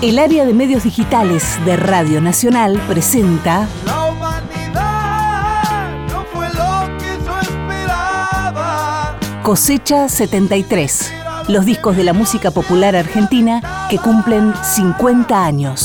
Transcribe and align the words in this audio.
El 0.00 0.20
área 0.20 0.44
de 0.44 0.54
medios 0.54 0.84
digitales 0.84 1.58
de 1.64 1.76
Radio 1.76 2.20
Nacional 2.20 2.80
presenta 2.86 3.68
La 3.84 4.04
humanidad 4.04 5.82
no 6.06 6.24
fue 6.32 6.46
lo 6.50 6.86
que 6.98 7.18
yo 7.26 7.40
esperaba. 7.40 9.18
Cosecha 9.42 10.08
73, 10.08 11.12
los 11.48 11.66
discos 11.66 11.96
de 11.96 12.04
la 12.04 12.12
música 12.12 12.52
popular 12.52 12.94
argentina 12.94 13.88
que 13.90 13.98
cumplen 13.98 14.54
50 14.62 15.44
años. 15.44 15.84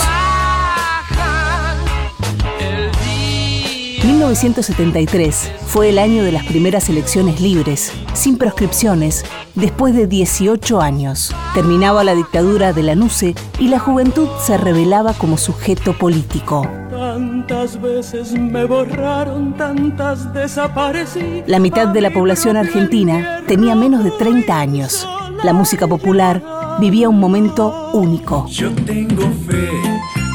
1973 4.04 5.52
fue 5.66 5.90
el 5.90 5.98
año 5.98 6.24
de 6.24 6.34
las 6.34 6.46
primeras 6.46 6.88
elecciones 6.88 7.42
libres, 7.42 7.92
sin 8.14 8.38
proscripciones, 8.38 9.26
después 9.56 9.96
de 9.96 10.06
18 10.06 10.82
años. 10.82 11.34
Terminaba 11.54 12.04
la 12.04 12.16
dictadura 12.16 12.74
de 12.74 12.82
la 12.82 12.96
NUCE 12.96 13.36
y 13.60 13.68
la 13.68 13.78
juventud 13.78 14.28
se 14.42 14.58
revelaba 14.58 15.14
como 15.14 15.38
sujeto 15.38 15.94
político. 15.94 16.68
Tantas 16.90 17.80
veces 17.80 18.32
me 18.34 18.66
borraron, 18.66 19.54
tantas 19.56 20.34
desaparecí. 20.34 21.44
La 21.46 21.60
mitad 21.60 21.90
de 21.90 22.02
la 22.02 22.10
población 22.10 22.58
argentina 22.58 23.44
tenía 23.48 23.76
menos 23.76 24.04
de 24.04 24.10
30 24.10 24.60
años. 24.60 25.08
La 25.44 25.54
música 25.54 25.86
popular 25.86 26.42
vivía 26.80 27.08
un 27.08 27.20
momento 27.20 27.92
único. 27.94 28.48
Yo 28.48 28.72
tengo 28.88 29.22
fe 29.48 29.70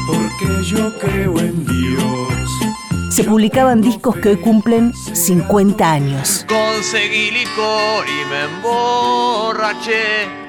porque 0.07 0.63
yo 0.63 0.97
creo 0.99 1.37
en 1.37 1.65
Dios. 1.65 2.49
Se 3.13 3.25
publicaban 3.25 3.81
discos 3.81 4.15
que 4.15 4.29
hoy 4.29 4.37
cumplen 4.37 4.93
50 4.93 5.91
años. 5.91 6.45
Conseguí 6.47 7.31
licor 7.31 8.05
y 8.07 8.25
me 8.29 8.55
emborraché 8.55 10.47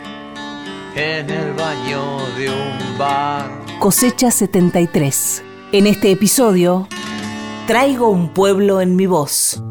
en 0.94 1.30
el 1.30 1.52
baño 1.54 2.18
de 2.36 2.50
un 2.50 2.98
bar. 2.98 3.50
Cosecha 3.78 4.30
73. 4.30 5.44
En 5.72 5.86
este 5.86 6.10
episodio, 6.10 6.88
traigo 7.66 8.08
un 8.08 8.30
pueblo 8.30 8.80
en 8.80 8.96
mi 8.96 9.06
voz. 9.06 9.62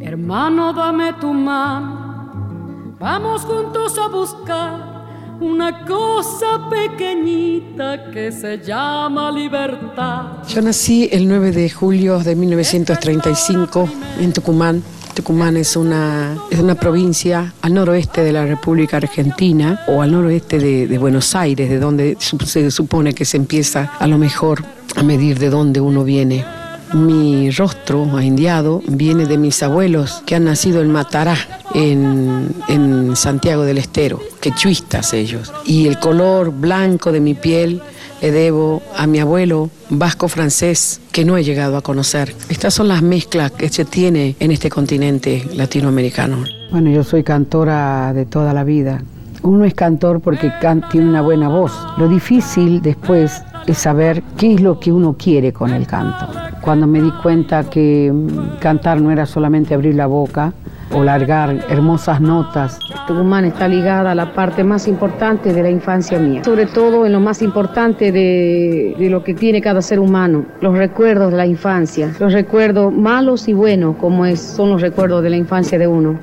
Hermano, 0.00 0.72
dame 0.72 1.12
tu 1.14 1.32
mano, 1.32 2.96
vamos 2.98 3.42
juntos 3.42 3.98
a 3.98 4.08
buscar 4.08 5.38
una 5.40 5.84
cosa 5.84 6.68
pequeñita 6.68 8.10
que 8.10 8.32
se 8.32 8.58
llama 8.58 9.30
libertad. 9.30 10.42
Yo 10.48 10.62
nací 10.62 11.08
el 11.12 11.28
9 11.28 11.52
de 11.52 11.70
julio 11.70 12.18
de 12.18 12.34
1935 12.34 13.88
en 14.20 14.32
Tucumán. 14.32 14.82
Tucumán 15.18 15.56
es 15.56 15.74
una, 15.74 16.36
es 16.48 16.60
una 16.60 16.76
provincia 16.76 17.52
al 17.60 17.74
noroeste 17.74 18.22
de 18.22 18.32
la 18.32 18.46
República 18.46 18.98
Argentina 18.98 19.80
o 19.88 20.00
al 20.00 20.12
noroeste 20.12 20.60
de, 20.60 20.96
Buenos 20.96 21.34
Aires, 21.34 21.68
de 21.68 21.80
donde 21.80 22.16
se 22.20 22.70
supone 22.70 23.12
que 23.14 23.24
se 23.24 23.36
empieza 23.36 23.94
a 23.98 24.06
lo 24.06 24.16
mejor 24.16 24.62
a 24.94 25.02
medir 25.02 25.40
de 25.40 25.50
dónde 25.50 25.80
uno 25.80 26.04
viene. 26.04 26.44
Mi 26.92 27.50
rostro 27.50 28.16
aindiado 28.16 28.80
viene 28.86 29.26
de 29.26 29.38
mis 29.38 29.60
abuelos 29.64 30.22
que 30.24 30.36
han 30.36 30.44
nacido 30.44 30.82
en 30.82 30.92
Matará, 30.92 31.36
en, 31.74 32.54
en 32.68 33.16
Santiago 33.16 33.64
del 33.64 33.78
Estero, 33.78 34.22
quechuistas 34.40 35.14
ellos. 35.14 35.52
Y 35.66 35.88
el 35.88 35.98
color 35.98 36.52
blanco 36.52 37.10
de 37.10 37.18
mi 37.18 37.34
piel 37.34 37.82
debo 38.20 38.82
a 38.96 39.06
mi 39.06 39.18
abuelo 39.20 39.70
vasco 39.90 40.28
francés 40.28 41.00
que 41.12 41.24
no 41.24 41.36
he 41.36 41.44
llegado 41.44 41.76
a 41.76 41.82
conocer. 41.82 42.34
Estas 42.48 42.74
son 42.74 42.88
las 42.88 43.02
mezclas 43.02 43.50
que 43.52 43.68
se 43.68 43.84
tiene 43.84 44.36
en 44.40 44.50
este 44.50 44.70
continente 44.70 45.44
latinoamericano. 45.54 46.38
Bueno, 46.70 46.90
yo 46.90 47.04
soy 47.04 47.22
cantora 47.22 48.12
de 48.12 48.26
toda 48.26 48.52
la 48.52 48.64
vida. 48.64 49.02
Uno 49.42 49.64
es 49.64 49.74
cantor 49.74 50.20
porque 50.20 50.52
can- 50.60 50.84
tiene 50.90 51.08
una 51.08 51.22
buena 51.22 51.48
voz. 51.48 51.72
Lo 51.96 52.08
difícil 52.08 52.82
después 52.82 53.42
es 53.66 53.78
saber 53.78 54.22
qué 54.36 54.54
es 54.54 54.60
lo 54.60 54.80
que 54.80 54.92
uno 54.92 55.14
quiere 55.16 55.52
con 55.52 55.70
el 55.70 55.86
canto. 55.86 56.26
Cuando 56.60 56.86
me 56.86 57.00
di 57.00 57.10
cuenta 57.22 57.64
que 57.70 58.10
mm, 58.12 58.58
cantar 58.58 59.00
no 59.00 59.10
era 59.12 59.26
solamente 59.26 59.74
abrir 59.74 59.94
la 59.94 60.06
boca 60.06 60.52
o 60.92 61.04
largar 61.04 61.64
hermosas 61.68 62.20
notas, 62.20 62.78
Tucumán 63.06 63.44
está 63.44 63.68
ligada 63.68 64.12
a 64.12 64.14
la 64.14 64.32
parte 64.32 64.64
más 64.64 64.86
importante 64.88 65.52
de 65.52 65.62
la 65.62 65.70
infancia 65.70 66.18
mía, 66.18 66.44
sobre 66.44 66.66
todo 66.66 67.06
en 67.06 67.12
lo 67.12 67.20
más 67.20 67.42
importante 67.42 68.12
de, 68.12 68.94
lo 68.98 69.24
que 69.24 69.34
tiene 69.34 69.60
cada 69.60 69.82
ser 69.82 69.98
humano, 69.98 70.44
los 70.60 70.76
recuerdos 70.76 71.30
de 71.30 71.36
la 71.36 71.46
infancia, 71.46 72.12
los 72.18 72.32
recuerdos 72.32 72.92
malos 72.92 73.48
y 73.48 73.52
buenos, 73.52 73.96
como 73.96 74.24
son 74.36 74.70
los 74.70 74.82
recuerdos 74.82 75.22
de 75.22 75.30
la 75.30 75.36
infancia 75.36 75.78
de 75.78 75.86
uno. 75.86 76.20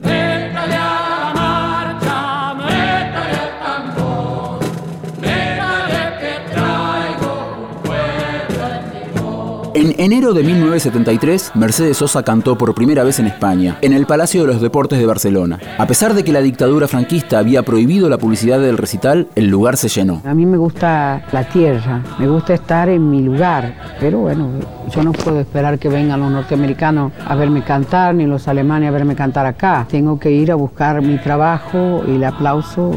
Enero 9.97 10.33
de 10.33 10.43
1973, 10.43 11.51
Mercedes 11.55 11.97
Sosa 11.97 12.23
cantó 12.23 12.57
por 12.57 12.73
primera 12.73 13.03
vez 13.03 13.19
en 13.19 13.27
España, 13.27 13.77
en 13.81 13.93
el 13.93 14.05
Palacio 14.05 14.41
de 14.41 14.47
los 14.47 14.61
Deportes 14.61 14.99
de 14.99 15.05
Barcelona. 15.05 15.59
A 15.77 15.87
pesar 15.87 16.13
de 16.13 16.23
que 16.23 16.31
la 16.31 16.41
dictadura 16.41 16.87
franquista 16.87 17.39
había 17.39 17.63
prohibido 17.63 18.09
la 18.09 18.17
publicidad 18.17 18.59
del 18.59 18.77
recital, 18.77 19.27
el 19.35 19.47
lugar 19.47 19.77
se 19.77 19.89
llenó. 19.89 20.21
A 20.25 20.33
mí 20.33 20.45
me 20.45 20.57
gusta 20.57 21.23
la 21.31 21.43
tierra, 21.43 22.01
me 22.19 22.27
gusta 22.27 22.53
estar 22.53 22.89
en 22.89 23.09
mi 23.09 23.21
lugar, 23.21 23.75
pero 23.99 24.19
bueno, 24.19 24.49
yo 24.93 25.03
no 25.03 25.11
puedo 25.11 25.39
esperar 25.39 25.79
que 25.79 25.89
vengan 25.89 26.19
los 26.19 26.31
norteamericanos 26.31 27.11
a 27.25 27.35
verme 27.35 27.63
cantar, 27.63 28.15
ni 28.15 28.25
los 28.25 28.47
alemanes 28.47 28.89
a 28.89 28.91
verme 28.91 29.15
cantar 29.15 29.45
acá. 29.45 29.85
Tengo 29.89 30.19
que 30.19 30.31
ir 30.31 30.51
a 30.51 30.55
buscar 30.55 31.01
mi 31.01 31.17
trabajo 31.17 32.03
y 32.07 32.15
el 32.15 32.23
aplauso 32.23 32.91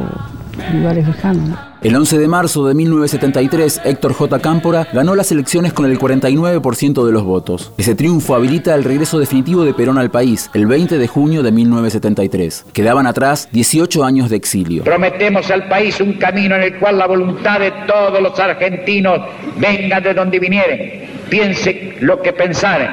en 0.70 0.80
lugares 0.80 1.06
lejanos. 1.06 1.67
El 1.80 1.94
11 1.94 2.18
de 2.18 2.26
marzo 2.26 2.66
de 2.66 2.74
1973, 2.74 3.82
Héctor 3.84 4.12
J. 4.12 4.40
Cámpora 4.40 4.88
ganó 4.92 5.14
las 5.14 5.30
elecciones 5.30 5.72
con 5.72 5.86
el 5.86 5.96
49% 5.96 7.06
de 7.06 7.12
los 7.12 7.22
votos. 7.22 7.72
Ese 7.78 7.94
triunfo 7.94 8.34
habilita 8.34 8.74
el 8.74 8.82
regreso 8.82 9.20
definitivo 9.20 9.64
de 9.64 9.74
Perón 9.74 9.96
al 9.96 10.10
país, 10.10 10.50
el 10.54 10.66
20 10.66 10.98
de 10.98 11.06
junio 11.06 11.44
de 11.44 11.52
1973. 11.52 12.66
Quedaban 12.72 13.06
atrás 13.06 13.48
18 13.52 14.04
años 14.04 14.28
de 14.28 14.34
exilio. 14.34 14.82
Prometemos 14.82 15.48
al 15.52 15.68
país 15.68 16.00
un 16.00 16.14
camino 16.14 16.56
en 16.56 16.62
el 16.62 16.78
cual 16.80 16.98
la 16.98 17.06
voluntad 17.06 17.60
de 17.60 17.70
todos 17.86 18.20
los 18.20 18.36
argentinos 18.40 19.20
venga 19.56 20.00
de 20.00 20.14
donde 20.14 20.40
vinieren, 20.40 21.08
piense 21.30 21.96
lo 22.00 22.20
que 22.20 22.32
pensaren, 22.32 22.90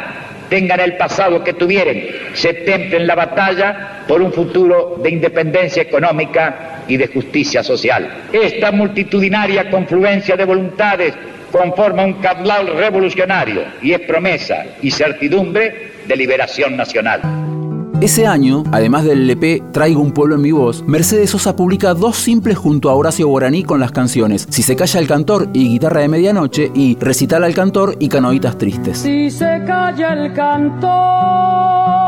tengan 0.49 0.79
el 0.79 0.97
pasado 0.97 1.43
que 1.43 1.53
tuvieren, 1.53 2.07
se 2.33 2.53
templen 2.53 3.07
la 3.07 3.15
batalla 3.15 4.03
por 4.07 4.21
un 4.21 4.31
futuro 4.31 4.99
de 5.01 5.09
independencia 5.09 5.81
económica 5.81 6.83
y 6.87 6.97
de 6.97 7.07
justicia 7.07 7.63
social. 7.63 8.07
Esta 8.31 8.71
multitudinaria 8.71 9.69
confluencia 9.69 10.35
de 10.35 10.45
voluntades 10.45 11.13
conforma 11.51 12.03
un 12.03 12.13
caudal 12.15 12.67
revolucionario 12.67 13.63
y 13.81 13.93
es 13.93 14.01
promesa 14.01 14.65
y 14.81 14.91
certidumbre 14.91 15.91
de 16.05 16.15
liberación 16.15 16.75
nacional. 16.75 17.54
Ese 18.01 18.27
año, 18.27 18.63
además 18.73 19.05
del 19.05 19.21
LP 19.21 19.63
Traigo 19.71 20.01
un 20.01 20.11
pueblo 20.11 20.35
en 20.35 20.41
mi 20.41 20.51
voz, 20.51 20.83
Mercedes 20.85 21.29
Sosa 21.29 21.55
publica 21.55 21.93
dos 21.93 22.17
simples 22.17 22.57
junto 22.57 22.89
a 22.89 22.93
Horacio 22.93 23.27
Guaraní 23.27 23.63
con 23.63 23.79
las 23.79 23.91
canciones 23.93 24.45
Si 24.49 24.63
se 24.63 24.75
calla 24.75 24.99
el 24.99 25.07
cantor 25.07 25.47
y 25.53 25.69
Guitarra 25.69 26.01
de 26.01 26.09
Medianoche 26.09 26.71
y 26.75 26.97
Recital 26.99 27.45
al 27.45 27.55
cantor 27.55 27.95
y 27.99 28.09
Canoitas 28.09 28.57
Tristes. 28.57 28.97
Si 28.97 29.31
se 29.31 29.63
calla 29.65 30.13
el 30.13 30.33
cantor, 30.33 32.04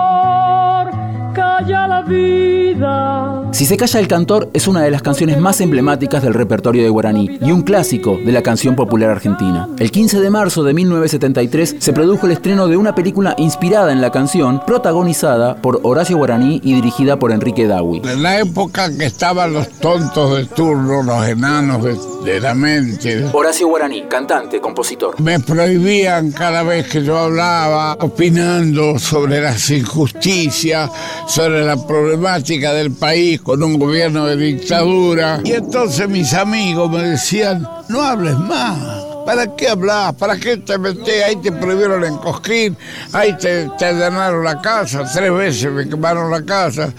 calla 1.58 1.88
la 1.88 2.02
vida. 2.02 3.44
Si 3.52 3.66
se 3.66 3.78
calla 3.78 4.00
el 4.00 4.08
cantor 4.08 4.50
es 4.54 4.68
una 4.68 4.82
de 4.82 4.92
las 4.92 5.02
canciones 5.02 5.40
más 5.40 5.60
emblemáticas 5.62 6.22
del 6.22 6.34
repertorio 6.34 6.84
de 6.84 6.90
Guaraní 6.90 7.40
y 7.42 7.52
un 7.52 7.64
clásico 7.64 8.18
de 8.24 8.32
la 8.32 8.44
canción 8.44 8.76
popular 8.76 9.10
argentina. 9.10 9.68
El 9.80 9.92
15 9.92 10.20
de 10.20 10.30
marzo 10.30 10.64
de 10.64 10.74
1973 10.74 11.78
se 11.80 11.94
produjo 11.94 12.26
el 12.26 12.34
estreno 12.34 12.68
de 12.68 12.78
una 12.78 12.94
película 12.94 13.34
inspirada 13.38 13.92
en 13.92 14.02
la 14.02 14.12
canción, 14.12 14.62
protagonizada 14.66 15.56
por 15.56 15.80
Horacio 15.84 16.18
Guaraní 16.18 16.62
y 16.64 16.74
dirigida 16.76 17.18
por 17.18 17.32
Enrique 17.32 17.68
Dawi. 17.68 18.02
En 18.06 18.22
la 18.22 18.40
época 18.40 18.96
que 18.96 19.06
estaban 19.06 19.54
los 19.54 19.70
tontos 19.70 20.38
de 20.38 20.46
turno, 20.46 21.02
los 21.02 21.28
enanos 21.28 21.84
de, 21.84 21.98
de 22.24 22.40
la 22.40 22.54
mente, 22.54 23.26
Horacio 23.34 23.68
Guaraní, 23.68 24.04
cantante, 24.04 24.60
compositor. 24.60 25.20
me 25.22 25.40
prohibían 25.40 26.32
cada 26.32 26.64
vez 26.64 26.88
que 26.88 27.04
yo 27.04 27.18
hablaba, 27.18 27.94
opinando 28.00 29.00
sobre 29.00 29.42
las 29.42 29.70
injusticias, 29.70 30.90
sobre 31.28 31.64
la 31.64 31.78
problemática 31.88 32.74
del 32.74 32.92
país 32.92 33.42
con 33.42 33.64
un 33.64 33.78
gobierno 33.80 34.26
de 34.26 34.36
dictadura. 34.36 35.42
Y 35.44 35.54
entonces 35.54 36.08
mis 36.10 36.34
amigos 36.34 36.92
me 36.92 37.04
decían, 37.04 37.68
no 37.90 38.02
hables 38.02 38.38
más. 38.38 39.06
¿Para 39.26 39.56
qué 39.56 39.68
hablas? 39.68 40.14
¿Para 40.14 40.38
qué 40.38 40.58
te 40.58 40.78
metés? 40.78 41.24
Ahí 41.26 41.36
te 41.36 41.52
prohibieron 41.52 42.04
en 42.06 42.18
Cosquín, 42.18 42.78
ahí 43.12 43.36
te, 43.38 43.70
te 43.78 43.94
la 43.94 44.60
casa, 44.64 45.04
tres 45.14 45.34
veces 45.34 45.72
me 45.72 45.88
quemaron 45.88 46.32
la 46.32 46.44
casa. 46.44 46.94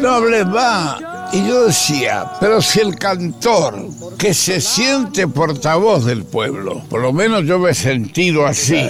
No 0.00 0.10
hables 0.10 0.46
más. 0.46 1.11
Y 1.32 1.46
yo 1.46 1.66
decía, 1.66 2.32
pero 2.40 2.60
si 2.60 2.80
el 2.80 2.96
cantor 2.96 3.88
que 4.18 4.34
se 4.34 4.60
siente 4.60 5.26
portavoz 5.26 6.04
del 6.04 6.24
pueblo, 6.24 6.82
por 6.90 7.00
lo 7.00 7.12
menos 7.14 7.44
yo 7.44 7.58
me 7.58 7.70
he 7.70 7.74
sentido 7.74 8.46
así, 8.46 8.86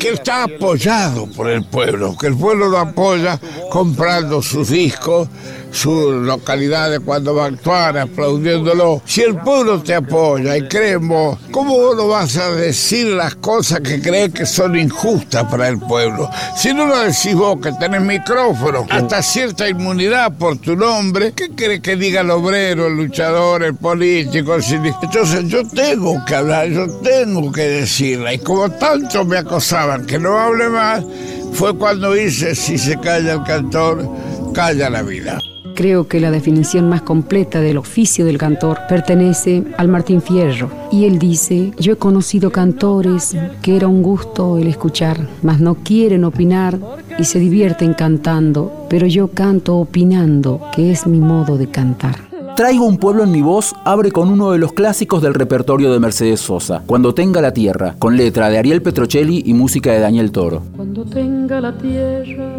que 0.00 0.10
está 0.10 0.42
apoyado 0.42 1.28
por 1.28 1.48
el 1.48 1.64
pueblo, 1.64 2.16
que 2.16 2.26
el 2.26 2.36
pueblo 2.36 2.68
lo 2.68 2.78
apoya 2.78 3.38
comprando 3.70 4.42
sus 4.42 4.70
discos, 4.70 5.28
sus 5.74 6.14
localidades 6.14 7.00
cuando 7.00 7.34
va 7.34 7.44
a 7.44 7.48
actuar, 7.48 7.98
aplaudiéndolo. 7.98 9.02
Si 9.04 9.22
el 9.22 9.36
pueblo 9.36 9.82
te 9.82 9.94
apoya 9.94 10.56
y 10.56 10.68
creemos, 10.68 11.38
¿cómo 11.50 11.94
no 11.94 12.08
vas 12.08 12.36
a 12.36 12.50
decir 12.52 13.08
las 13.08 13.34
cosas 13.34 13.80
que 13.80 14.00
crees 14.00 14.32
que 14.32 14.46
son 14.46 14.78
injustas 14.78 15.44
para 15.50 15.68
el 15.68 15.78
pueblo? 15.80 16.30
Si 16.56 16.72
no 16.72 16.86
lo 16.86 17.00
decís 17.00 17.34
vos 17.34 17.60
que 17.60 17.72
tenés 17.72 18.00
micrófono, 18.02 18.86
hasta 18.88 19.20
cierta 19.20 19.68
inmunidad 19.68 20.32
por 20.38 20.58
tu 20.58 20.76
nombre, 20.76 21.32
¿qué 21.32 21.50
crees 21.50 21.80
que 21.80 21.96
diga 21.96 22.20
el 22.20 22.30
obrero, 22.30 22.86
el 22.86 22.96
luchador, 22.96 23.64
el 23.64 23.74
político? 23.74 24.54
Entonces 24.54 25.48
yo 25.48 25.66
tengo 25.68 26.24
que 26.24 26.36
hablar, 26.36 26.68
yo 26.68 26.86
tengo 27.00 27.50
que 27.50 27.62
decirla. 27.62 28.32
Y 28.32 28.38
como 28.38 28.70
tanto 28.70 29.24
me 29.24 29.38
acosaban 29.38 30.06
que 30.06 30.18
no 30.18 30.38
hable 30.38 30.68
más, 30.68 31.04
fue 31.52 31.76
cuando 31.76 32.16
hice, 32.16 32.54
si 32.54 32.78
se 32.78 32.98
calla 33.00 33.34
el 33.34 33.42
cantor, 33.42 34.08
calla 34.54 34.88
la 34.88 35.02
vida. 35.02 35.38
Creo 35.74 36.06
que 36.06 36.20
la 36.20 36.30
definición 36.30 36.88
más 36.88 37.02
completa 37.02 37.60
del 37.60 37.78
oficio 37.78 38.24
del 38.24 38.38
cantor 38.38 38.78
pertenece 38.88 39.64
al 39.76 39.88
Martín 39.88 40.22
Fierro. 40.22 40.70
Y 40.92 41.04
él 41.04 41.18
dice, 41.18 41.72
yo 41.78 41.94
he 41.94 41.96
conocido 41.96 42.50
cantores 42.50 43.36
que 43.60 43.76
era 43.76 43.88
un 43.88 44.02
gusto 44.02 44.56
el 44.56 44.68
escuchar, 44.68 45.26
mas 45.42 45.58
no 45.60 45.74
quieren 45.74 46.24
opinar 46.24 46.78
y 47.18 47.24
se 47.24 47.40
divierten 47.40 47.94
cantando, 47.94 48.86
pero 48.88 49.06
yo 49.06 49.28
canto 49.28 49.76
opinando, 49.76 50.60
que 50.74 50.92
es 50.92 51.06
mi 51.08 51.18
modo 51.18 51.58
de 51.58 51.68
cantar. 51.68 52.34
Traigo 52.54 52.86
un 52.86 52.98
pueblo 52.98 53.24
en 53.24 53.32
mi 53.32 53.42
voz 53.42 53.74
abre 53.84 54.12
con 54.12 54.28
uno 54.28 54.52
de 54.52 54.58
los 54.58 54.72
clásicos 54.72 55.20
del 55.20 55.34
repertorio 55.34 55.92
de 55.92 55.98
Mercedes 55.98 56.38
Sosa, 56.38 56.84
Cuando 56.86 57.12
tenga 57.12 57.40
la 57.40 57.52
tierra, 57.52 57.96
con 57.98 58.16
letra 58.16 58.48
de 58.48 58.58
Ariel 58.58 58.80
Petrocelli 58.80 59.42
y 59.44 59.54
música 59.54 59.90
de 59.90 59.98
Daniel 59.98 60.30
Toro. 60.30 60.62
Cuando 60.76 61.04
tenga 61.04 61.60
la 61.60 61.76
tierra, 61.76 62.52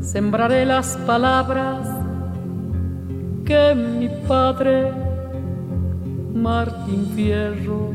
sembraré 0.00 0.64
las 0.64 0.96
palabras 0.98 1.93
que 3.44 3.74
mi 3.74 4.08
padre 4.26 4.90
Martín 6.34 7.06
Fierro 7.14 7.92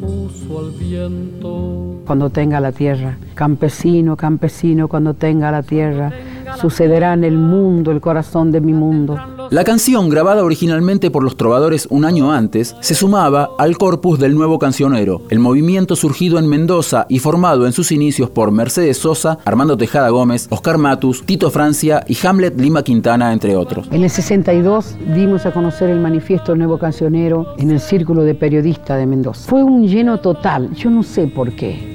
puso 0.00 0.58
al 0.58 0.70
viento. 0.72 2.00
Cuando 2.06 2.30
tenga 2.30 2.60
la 2.60 2.72
tierra, 2.72 3.16
campesino, 3.34 4.16
campesino, 4.16 4.88
cuando 4.88 5.14
tenga 5.14 5.50
la 5.52 5.62
tierra, 5.62 6.12
sucederá 6.56 7.14
en 7.14 7.24
el 7.24 7.38
mundo, 7.38 7.92
el 7.92 8.00
corazón 8.00 8.50
de 8.50 8.60
mi 8.60 8.72
mundo. 8.72 9.18
La 9.52 9.64
canción, 9.64 10.08
grabada 10.08 10.44
originalmente 10.44 11.10
por 11.10 11.22
los 11.22 11.36
trovadores 11.36 11.86
un 11.90 12.06
año 12.06 12.32
antes, 12.32 12.74
se 12.80 12.94
sumaba 12.94 13.50
al 13.58 13.76
corpus 13.76 14.18
del 14.18 14.34
nuevo 14.34 14.58
cancionero, 14.58 15.20
el 15.28 15.40
movimiento 15.40 15.94
surgido 15.94 16.38
en 16.38 16.48
Mendoza 16.48 17.04
y 17.10 17.18
formado 17.18 17.66
en 17.66 17.74
sus 17.74 17.92
inicios 17.92 18.30
por 18.30 18.50
Mercedes 18.50 18.96
Sosa, 18.96 19.40
Armando 19.44 19.76
Tejada 19.76 20.08
Gómez, 20.08 20.46
Oscar 20.48 20.78
Matus, 20.78 21.26
Tito 21.26 21.50
Francia 21.50 22.02
y 22.08 22.16
Hamlet 22.26 22.58
Lima 22.58 22.82
Quintana, 22.82 23.30
entre 23.30 23.54
otros. 23.54 23.88
En 23.90 24.02
el 24.02 24.08
62 24.08 24.96
dimos 25.14 25.44
a 25.44 25.52
conocer 25.52 25.90
el 25.90 26.00
manifiesto 26.00 26.56
nuevo 26.56 26.78
cancionero 26.78 27.54
en 27.58 27.72
el 27.72 27.80
Círculo 27.80 28.22
de 28.22 28.34
Periodistas 28.34 28.96
de 28.96 29.04
Mendoza. 29.04 29.50
Fue 29.50 29.62
un 29.62 29.86
lleno 29.86 30.18
total, 30.20 30.72
yo 30.72 30.88
no 30.88 31.02
sé 31.02 31.26
por 31.26 31.54
qué. 31.54 31.91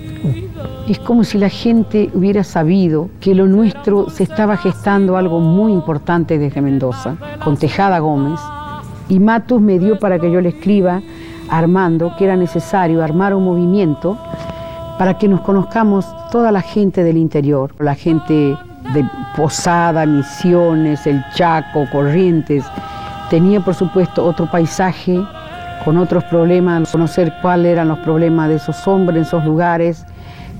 Es 0.88 1.00
como 1.00 1.24
si 1.24 1.38
la 1.38 1.50
gente 1.50 2.10
hubiera 2.14 2.44
sabido 2.44 3.10
que 3.20 3.36
lo 3.36 3.46
nuestro 3.46 4.10
se 4.10 4.24
estaba 4.24 4.58
gestando 4.58 5.18
algo 5.18 5.40
muy 5.40 5.74
importante 5.74 6.38
desde 6.38 6.62
Mendoza, 6.62 7.18
con 7.44 7.58
Tejada 7.58 8.00
Gómez, 8.00 8.40
y 9.10 9.20
Matus 9.20 9.62
me 9.62 9.80
dio 9.80 10.00
para 10.00 10.20
que 10.20 10.32
yo 10.32 10.42
le 10.42 10.50
escriba 10.50 11.02
Armando 11.50 12.14
que 12.18 12.26
era 12.26 12.36
necesario 12.36 13.02
armar 13.02 13.34
un 13.34 13.46
movimiento 13.46 14.18
para 14.98 15.18
que 15.18 15.28
nos 15.28 15.42
conozcamos 15.42 16.06
toda 16.32 16.52
la 16.52 16.62
gente 16.62 17.04
del 17.04 17.18
interior, 17.18 17.74
la 17.80 17.96
gente 17.96 18.58
de 18.94 19.10
Posada, 19.36 20.06
Misiones, 20.06 21.06
El 21.06 21.24
Chaco, 21.36 21.86
Corrientes. 21.92 22.66
Tenía 23.30 23.60
por 23.60 23.76
supuesto 23.76 24.26
otro 24.26 24.50
paisaje 24.50 25.22
con 25.88 25.98
otros 25.98 26.26
problemas, 26.26 26.92
conocer 26.92 27.32
cuáles 27.42 27.72
eran 27.72 27.88
los 27.88 28.00
problemas 28.00 28.50
de 28.50 28.56
esos 28.56 28.86
hombres 28.90 29.16
en 29.16 29.22
esos 29.22 29.46
lugares 29.46 30.06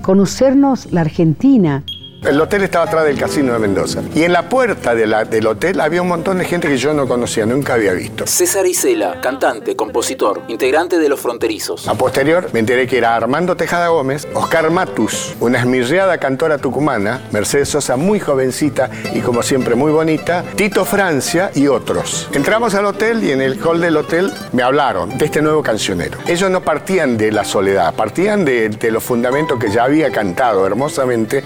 conocernos 0.00 0.90
la 0.90 1.02
Argentina. 1.02 1.82
El 2.22 2.40
hotel 2.40 2.64
estaba 2.64 2.84
atrás 2.84 3.04
del 3.04 3.16
casino 3.16 3.52
de 3.52 3.60
Mendoza. 3.60 4.02
Y 4.12 4.24
en 4.24 4.32
la 4.32 4.48
puerta 4.48 4.92
de 4.94 5.06
la, 5.06 5.24
del 5.24 5.46
hotel 5.46 5.80
había 5.80 6.02
un 6.02 6.08
montón 6.08 6.38
de 6.38 6.44
gente 6.44 6.66
que 6.66 6.76
yo 6.76 6.92
no 6.92 7.06
conocía, 7.06 7.46
nunca 7.46 7.74
había 7.74 7.92
visto. 7.92 8.26
César 8.26 8.66
Isela, 8.66 9.20
cantante, 9.20 9.76
compositor, 9.76 10.42
integrante 10.48 10.98
de 10.98 11.08
Los 11.08 11.20
Fronterizos. 11.20 11.86
A 11.86 11.94
posterior 11.94 12.50
me 12.52 12.58
enteré 12.58 12.88
que 12.88 12.98
era 12.98 13.14
Armando 13.14 13.56
Tejada 13.56 13.88
Gómez, 13.88 14.26
Oscar 14.34 14.68
Matus, 14.70 15.36
una 15.38 15.60
esmirriada 15.60 16.18
cantora 16.18 16.58
tucumana, 16.58 17.22
Mercedes 17.30 17.68
Sosa 17.68 17.96
muy 17.96 18.18
jovencita 18.18 18.90
y 19.14 19.20
como 19.20 19.44
siempre 19.44 19.76
muy 19.76 19.92
bonita, 19.92 20.44
Tito 20.56 20.84
Francia 20.84 21.52
y 21.54 21.68
otros. 21.68 22.28
Entramos 22.32 22.74
al 22.74 22.86
hotel 22.86 23.22
y 23.22 23.30
en 23.30 23.40
el 23.40 23.60
hall 23.64 23.80
del 23.80 23.96
hotel 23.96 24.32
me 24.52 24.64
hablaron 24.64 25.16
de 25.16 25.24
este 25.24 25.40
nuevo 25.40 25.62
cancionero. 25.62 26.18
Ellos 26.26 26.50
no 26.50 26.62
partían 26.62 27.16
de 27.16 27.30
la 27.30 27.44
soledad, 27.44 27.94
partían 27.94 28.44
de, 28.44 28.70
de 28.70 28.90
los 28.90 29.04
fundamentos 29.04 29.58
que 29.58 29.70
ya 29.70 29.84
había 29.84 30.10
cantado 30.10 30.66
hermosamente 30.66 31.44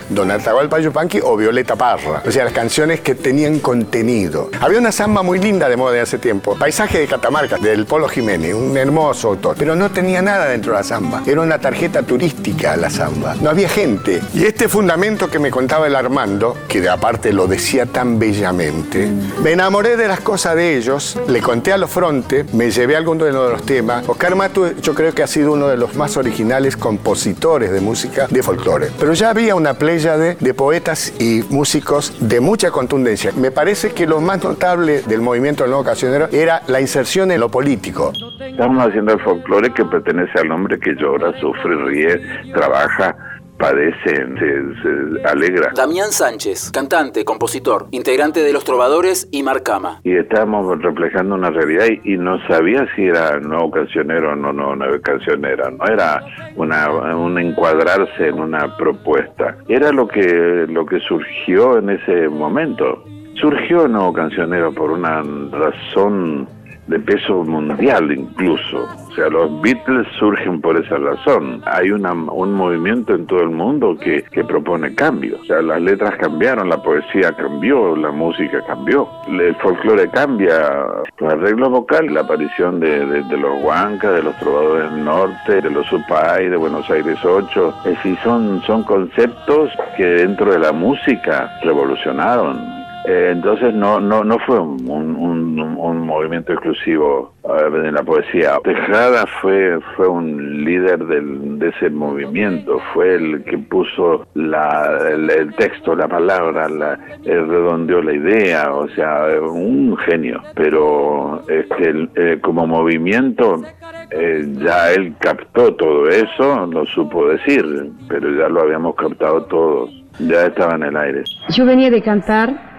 Don 0.62 0.68
Atahualpa 0.68 0.80
Yupanqui 0.80 1.20
o 1.22 1.36
Violeta 1.36 1.74
Parra. 1.74 2.22
O 2.24 2.30
sea, 2.30 2.44
las 2.44 2.52
canciones 2.52 3.00
que 3.00 3.14
tenían 3.14 3.58
contenido. 3.58 4.50
Había 4.60 4.78
una 4.78 4.92
samba 4.92 5.22
muy 5.22 5.38
linda 5.40 5.68
de 5.68 5.76
moda 5.76 5.92
de 5.92 6.00
hace 6.00 6.18
tiempo. 6.18 6.56
Paisaje 6.56 6.98
de 7.00 7.06
Catamarca, 7.06 7.58
del 7.58 7.84
Polo 7.86 8.08
Jiménez, 8.08 8.54
un 8.54 8.76
hermoso 8.76 9.28
autor. 9.28 9.56
Pero 9.58 9.74
no 9.74 9.90
tenía 9.90 10.22
nada 10.22 10.48
dentro 10.48 10.72
de 10.72 10.78
la 10.78 10.84
samba. 10.84 11.22
Era 11.26 11.40
una 11.40 11.58
tarjeta 11.58 12.02
turística 12.02 12.76
la 12.76 12.90
samba. 12.90 13.34
No 13.40 13.50
había 13.50 13.68
gente. 13.68 14.22
Y 14.34 14.44
este 14.44 14.68
fundamento 14.68 15.28
que 15.28 15.38
me 15.38 15.50
contaba 15.50 15.86
el 15.86 15.96
Armando, 15.96 16.56
que 16.68 16.80
de 16.80 16.88
aparte 16.88 17.32
lo 17.32 17.48
decía 17.48 17.86
tan 17.86 18.18
bellamente, 18.18 19.10
me 19.42 19.52
enamoré 19.52 19.96
de 19.96 20.06
las 20.06 20.20
cosas 20.20 20.54
de 20.54 20.76
ellos, 20.76 21.18
le 21.26 21.40
conté 21.40 21.72
a 21.72 21.78
los 21.78 21.90
frontes, 21.90 22.52
me 22.54 22.70
llevé 22.70 22.96
algunos 22.96 23.26
de 23.26 23.32
los 23.32 23.66
temas. 23.66 24.08
Oscar 24.08 24.36
Matu, 24.36 24.74
yo 24.80 24.94
creo 24.94 25.12
que 25.12 25.22
ha 25.22 25.26
sido 25.26 25.52
uno 25.52 25.66
de 25.68 25.76
los 25.76 25.96
más 25.96 26.16
originales 26.16 26.76
compositores 26.76 27.72
de 27.72 27.80
música 27.80 28.28
de 28.30 28.42
folclore. 28.42 28.90
Pero 28.98 29.12
ya 29.14 29.30
había 29.30 29.54
una 29.54 29.74
playa 29.74 30.16
de, 30.16 30.36
de 30.36 30.51
poetas 30.54 31.14
y 31.20 31.42
músicos 31.50 32.16
de 32.20 32.40
mucha 32.40 32.70
contundencia. 32.70 33.32
Me 33.36 33.50
parece 33.50 33.92
que 33.92 34.06
lo 34.06 34.20
más 34.20 34.42
notable 34.42 35.02
del 35.02 35.20
movimiento 35.20 35.62
del 35.64 35.70
nuevo 35.70 35.84
cancionero 35.84 36.28
era 36.32 36.62
la 36.66 36.80
inserción 36.80 37.30
en 37.30 37.40
lo 37.40 37.48
político. 37.48 38.12
Estamos 38.40 38.86
haciendo 38.86 39.12
el 39.12 39.20
folclore 39.20 39.72
que 39.72 39.84
pertenece 39.84 40.38
al 40.38 40.50
hombre 40.50 40.78
que 40.78 40.94
llora, 40.94 41.32
sufre, 41.40 41.76
ríe, 41.84 42.52
trabaja 42.52 43.16
padece, 43.62 44.16
se, 44.16 44.82
se, 44.82 45.28
alegra. 45.28 45.70
Damián 45.72 46.10
Sánchez, 46.10 46.72
cantante, 46.72 47.24
compositor, 47.24 47.86
integrante 47.92 48.42
de 48.42 48.52
Los 48.52 48.64
Trovadores 48.64 49.28
y 49.30 49.44
Marcama. 49.44 50.00
Y 50.02 50.16
estábamos 50.16 50.82
reflejando 50.82 51.36
una 51.36 51.50
realidad 51.50 51.86
y, 51.86 52.14
y, 52.14 52.18
no 52.18 52.44
sabía 52.48 52.84
si 52.96 53.04
era 53.04 53.38
nuevo 53.38 53.70
cancionero 53.70 54.32
o 54.32 54.34
no, 54.34 54.52
no 54.52 54.74
nueva 54.74 54.98
cancionera. 55.00 55.70
No 55.70 55.86
era 55.86 56.24
una, 56.56 57.14
un 57.14 57.38
encuadrarse 57.38 58.26
en 58.26 58.40
una 58.40 58.76
propuesta. 58.76 59.56
Era 59.68 59.92
lo 59.92 60.08
que, 60.08 60.66
lo 60.68 60.84
que 60.84 60.98
surgió 60.98 61.78
en 61.78 61.90
ese 61.90 62.28
momento. 62.28 63.04
Surgió 63.40 63.86
nuevo 63.86 64.12
cancionero 64.12 64.72
por 64.72 64.90
una 64.90 65.22
razón 65.52 66.48
de 66.88 66.98
peso 66.98 67.44
mundial 67.44 68.10
incluso. 68.10 68.88
O 69.12 69.14
sea, 69.14 69.28
los 69.28 69.60
Beatles 69.60 70.06
surgen 70.18 70.62
por 70.62 70.74
esa 70.78 70.96
razón. 70.96 71.62
Hay 71.66 71.90
una, 71.90 72.12
un 72.12 72.54
movimiento 72.54 73.14
en 73.14 73.26
todo 73.26 73.42
el 73.42 73.50
mundo 73.50 73.94
que, 73.98 74.22
que 74.22 74.42
propone 74.42 74.94
cambios. 74.94 75.38
O 75.42 75.44
sea, 75.44 75.60
las 75.60 75.82
letras 75.82 76.16
cambiaron, 76.18 76.70
la 76.70 76.82
poesía 76.82 77.30
cambió, 77.32 77.94
la 77.94 78.10
música 78.10 78.64
cambió, 78.66 79.06
el 79.28 79.54
folclore 79.56 80.08
cambia, 80.08 80.86
los 81.18 81.30
arreglos 81.30 81.68
vocales, 81.68 82.10
la 82.10 82.22
aparición 82.22 82.80
de, 82.80 83.04
de, 83.04 83.36
los 83.36 83.62
Huancas, 83.62 84.14
de 84.14 84.22
los 84.22 84.34
Trovadores 84.38 84.90
del 84.90 85.04
Norte, 85.04 85.60
de 85.60 85.70
los 85.70 85.86
Supay, 85.88 86.48
de 86.48 86.56
Buenos 86.56 86.88
Aires 86.88 87.22
8. 87.22 87.74
Es 87.84 87.84
decir, 87.84 88.16
son, 88.24 88.62
son 88.62 88.82
conceptos 88.82 89.72
que 89.98 90.06
dentro 90.06 90.52
de 90.52 90.58
la 90.58 90.72
música 90.72 91.50
revolucionaron 91.62 92.71
eh, 93.04 93.30
entonces 93.32 93.74
no 93.74 94.00
no 94.00 94.22
no 94.22 94.38
fue 94.40 94.58
un, 94.60 94.88
un, 94.88 96.06
movimiento 96.06 96.52
exclusivo 96.52 97.32
de 97.42 97.90
la 97.90 98.02
poesía. 98.02 98.58
Tejada 98.62 99.24
fue 99.40 99.78
fue 99.96 100.08
un 100.08 100.64
líder 100.64 101.04
del, 101.06 101.58
de 101.58 101.68
ese 101.70 101.90
movimiento, 101.90 102.78
fue 102.92 103.14
el 103.14 103.44
que 103.44 103.58
puso 103.58 104.26
la, 104.34 105.08
el, 105.10 105.54
texto, 105.54 105.96
la 105.96 106.06
palabra, 106.06 106.68
la, 106.68 106.98
el 107.24 107.48
redondeó 107.48 108.02
la 108.02 108.12
idea, 108.12 108.72
o 108.72 108.88
sea, 108.90 109.26
un 109.40 109.96
genio. 109.98 110.42
Pero 110.54 111.42
este, 111.48 112.08
eh, 112.14 112.38
como 112.40 112.66
movimiento 112.66 113.62
eh, 114.10 114.46
ya 114.64 114.92
él 114.92 115.14
captó 115.18 115.74
todo 115.74 116.08
eso, 116.08 116.66
no 116.66 116.84
supo 116.86 117.28
decir, 117.28 117.64
pero 118.08 118.30
ya 118.30 118.48
lo 118.48 118.62
habíamos 118.62 118.94
captado 118.94 119.44
todos, 119.44 119.90
ya 120.20 120.46
estaba 120.46 120.74
en 120.76 120.82
el 120.84 120.96
aire. 120.96 121.24
Yo 121.50 121.64
venía 121.64 121.90
de 121.90 122.02
cantar 122.02 122.71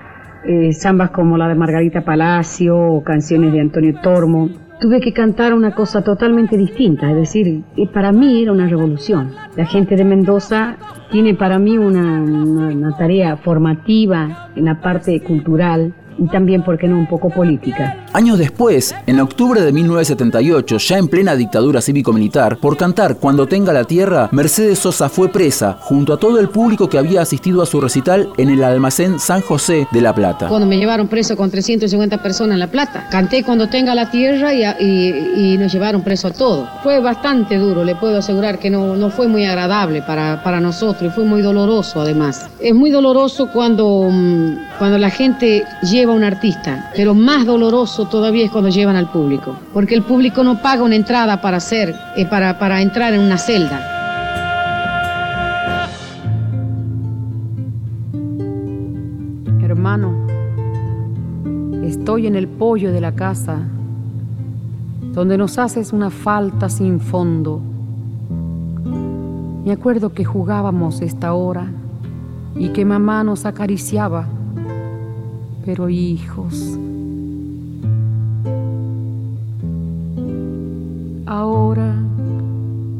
eh, 0.45 0.73
zambas 0.73 1.11
como 1.11 1.37
la 1.37 1.47
de 1.47 1.55
Margarita 1.55 2.01
Palacio 2.01 2.77
o 2.77 3.03
canciones 3.03 3.51
de 3.53 3.61
Antonio 3.61 3.93
Tormo. 4.01 4.49
Tuve 4.81 4.99
que 4.99 5.13
cantar 5.13 5.53
una 5.53 5.73
cosa 5.73 6.03
totalmente 6.03 6.57
distinta, 6.57 7.09
es 7.09 7.15
decir, 7.15 7.63
eh, 7.77 7.87
para 7.87 8.11
mí 8.11 8.41
era 8.43 8.51
una 8.51 8.67
revolución. 8.67 9.29
La 9.55 9.65
gente 9.65 9.95
de 9.95 10.03
Mendoza 10.03 10.75
tiene 11.11 11.35
para 11.35 11.57
mí 11.59 11.77
una, 11.77 12.21
una- 12.21 12.67
una 12.67 12.97
tarea 12.97 13.37
formativa 13.37 14.49
en 14.55 14.65
la 14.65 14.81
parte 14.81 15.21
cultural 15.21 15.93
y 16.17 16.27
también, 16.27 16.63
¿por 16.63 16.77
qué 16.77 16.87
no?, 16.87 16.97
un 16.97 17.07
poco 17.07 17.29
política. 17.29 18.05
Años 18.13 18.37
después, 18.37 18.93
en 19.07 19.19
octubre 19.19 19.61
de 19.61 19.71
1978, 19.71 20.77
ya 20.77 20.97
en 20.97 21.07
plena 21.07 21.35
dictadura 21.35 21.81
cívico-militar, 21.81 22.57
por 22.57 22.77
cantar 22.77 23.17
Cuando 23.17 23.47
tenga 23.47 23.73
la 23.73 23.83
tierra, 23.85 24.29
Mercedes 24.31 24.79
Sosa 24.79 25.09
fue 25.09 25.29
presa 25.29 25.77
junto 25.81 26.13
a 26.13 26.17
todo 26.17 26.39
el 26.39 26.49
público 26.49 26.87
que 26.89 26.97
había 26.97 27.21
asistido 27.21 27.61
a 27.61 27.65
su 27.65 27.79
recital 27.81 28.29
en 28.37 28.49
el 28.49 28.63
almacén 28.63 29.19
San 29.19 29.41
José 29.41 29.87
de 29.91 30.01
La 30.01 30.13
Plata. 30.13 30.47
Cuando 30.47 30.67
me 30.67 30.77
llevaron 30.77 31.07
preso 31.07 31.35
con 31.35 31.49
350 31.49 32.17
personas 32.21 32.53
en 32.55 32.59
La 32.59 32.67
Plata, 32.67 33.07
canté 33.09 33.43
Cuando 33.43 33.67
tenga 33.69 33.95
la 33.95 34.09
tierra 34.11 34.53
y, 34.53 34.63
y- 34.63 35.53
y 35.53 35.57
nos 35.57 35.71
llevaron 35.73 36.01
preso 36.03 36.27
a 36.27 36.31
todos. 36.31 36.67
Fue 36.83 36.99
bastante 36.99 37.57
duro, 37.57 37.83
le 37.83 37.95
puedo 37.95 38.17
asegurar 38.17 38.59
que 38.59 38.69
no, 38.69 38.95
no 38.95 39.09
fue 39.09 39.27
muy 39.27 39.45
agradable 39.45 40.01
para, 40.01 40.41
para 40.43 40.59
nosotros 40.59 41.11
y 41.11 41.15
fue 41.15 41.23
muy 41.25 41.41
doloroso 41.41 42.01
además. 42.01 42.47
Es 42.59 42.73
muy 42.73 42.89
doloroso 42.91 43.49
cuando, 43.51 44.07
mm, 44.11 44.55
cuando 44.77 44.97
la 44.97 45.09
gente 45.09 45.63
lleva 46.03 46.15
un 46.15 46.23
artista, 46.25 46.91
pero 46.93 47.13
más 47.13 47.45
doloroso 47.45 48.09
todavía 48.09 48.43
es 48.43 48.51
cuando 48.51 48.69
llevan 48.69 48.97
al 48.97 49.09
público, 49.09 49.55
porque 49.73 49.95
el 49.95 50.03
público 50.03 50.43
no 50.43 50.61
paga 50.61 50.83
una 50.83 50.97
entrada 50.97 51.39
para 51.39 51.55
hacer, 51.55 51.95
eh, 52.17 52.25
para, 52.25 52.59
para 52.59 52.81
entrar 52.81 53.13
en 53.13 53.21
una 53.21 53.37
celda. 53.37 53.79
Hermano, 59.63 60.27
estoy 61.85 62.27
en 62.27 62.35
el 62.35 62.49
pollo 62.49 62.91
de 62.91 62.99
la 62.99 63.13
casa, 63.13 63.59
donde 65.13 65.37
nos 65.37 65.57
haces 65.57 65.93
una 65.93 66.09
falta 66.09 66.67
sin 66.67 66.99
fondo. 66.99 67.61
Me 69.63 69.71
acuerdo 69.71 70.11
que 70.11 70.25
jugábamos 70.25 70.99
esta 70.99 71.33
hora 71.33 71.67
y 72.57 72.69
que 72.69 72.83
mamá 72.83 73.23
nos 73.23 73.45
acariciaba, 73.45 74.27
pero 75.65 75.89
hijos. 75.89 76.77
Ahora 81.25 81.95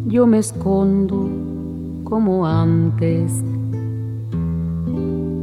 yo 0.07 0.27
me 0.27 0.39
escondo 0.39 1.29
como 2.03 2.45
antes 2.45 3.43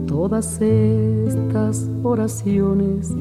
todas 0.06 0.60
estas 0.60 1.88
oraciones 2.02 3.12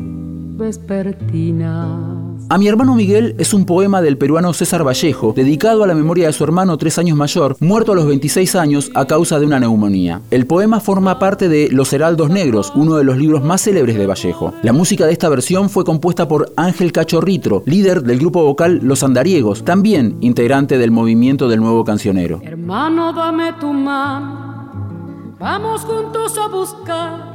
vespertinas. 0.58 2.19
A 2.52 2.58
mi 2.58 2.68
hermano 2.68 2.96
Miguel 2.96 3.36
es 3.38 3.54
un 3.54 3.64
poema 3.64 4.02
del 4.02 4.18
peruano 4.18 4.54
César 4.54 4.84
Vallejo, 4.84 5.34
dedicado 5.36 5.84
a 5.84 5.88
la 5.88 5.94
memoria 5.94 6.26
de 6.26 6.34
su 6.34 6.44
hermano 6.44 6.80
tres 6.80 6.98
años 6.98 7.16
mayor, 7.16 7.56
muerto 7.60 7.92
a 7.92 7.96
los 7.96 8.08
26 8.08 8.56
años 8.56 8.90
a 8.96 9.06
causa 9.06 9.40
de 9.40 9.46
una 9.46 9.60
neumonía. 9.60 10.22
El 10.32 10.48
poema 10.48 10.80
forma 10.80 11.20
parte 11.20 11.48
de 11.48 11.70
Los 11.72 11.94
Heraldos 11.94 12.32
Negros, 12.32 12.74
uno 12.74 12.96
de 12.96 13.04
los 13.04 13.18
libros 13.18 13.44
más 13.44 13.62
célebres 13.62 14.00
de 14.00 14.08
Vallejo. 14.08 14.56
La 14.64 14.74
música 14.74 15.06
de 15.06 15.12
esta 15.12 15.30
versión 15.30 15.70
fue 15.70 15.86
compuesta 15.86 16.28
por 16.28 16.52
Ángel 16.58 16.92
Cachorritro, 16.92 17.62
líder 17.68 18.02
del 18.02 18.18
grupo 18.18 18.44
vocal 18.44 18.80
Los 18.82 19.04
Andariegos, 19.04 19.64
también 19.64 20.18
integrante 20.20 20.80
del 20.80 20.90
movimiento 20.90 21.50
del 21.50 21.60
nuevo 21.60 21.84
cancionero. 21.84 22.42
Hermano, 22.42 23.14
dame 23.14 23.54
tu 23.60 23.72
mano. 23.72 25.36
Vamos 25.40 25.82
juntos 25.82 26.36
a 26.40 26.48
buscar 26.48 27.29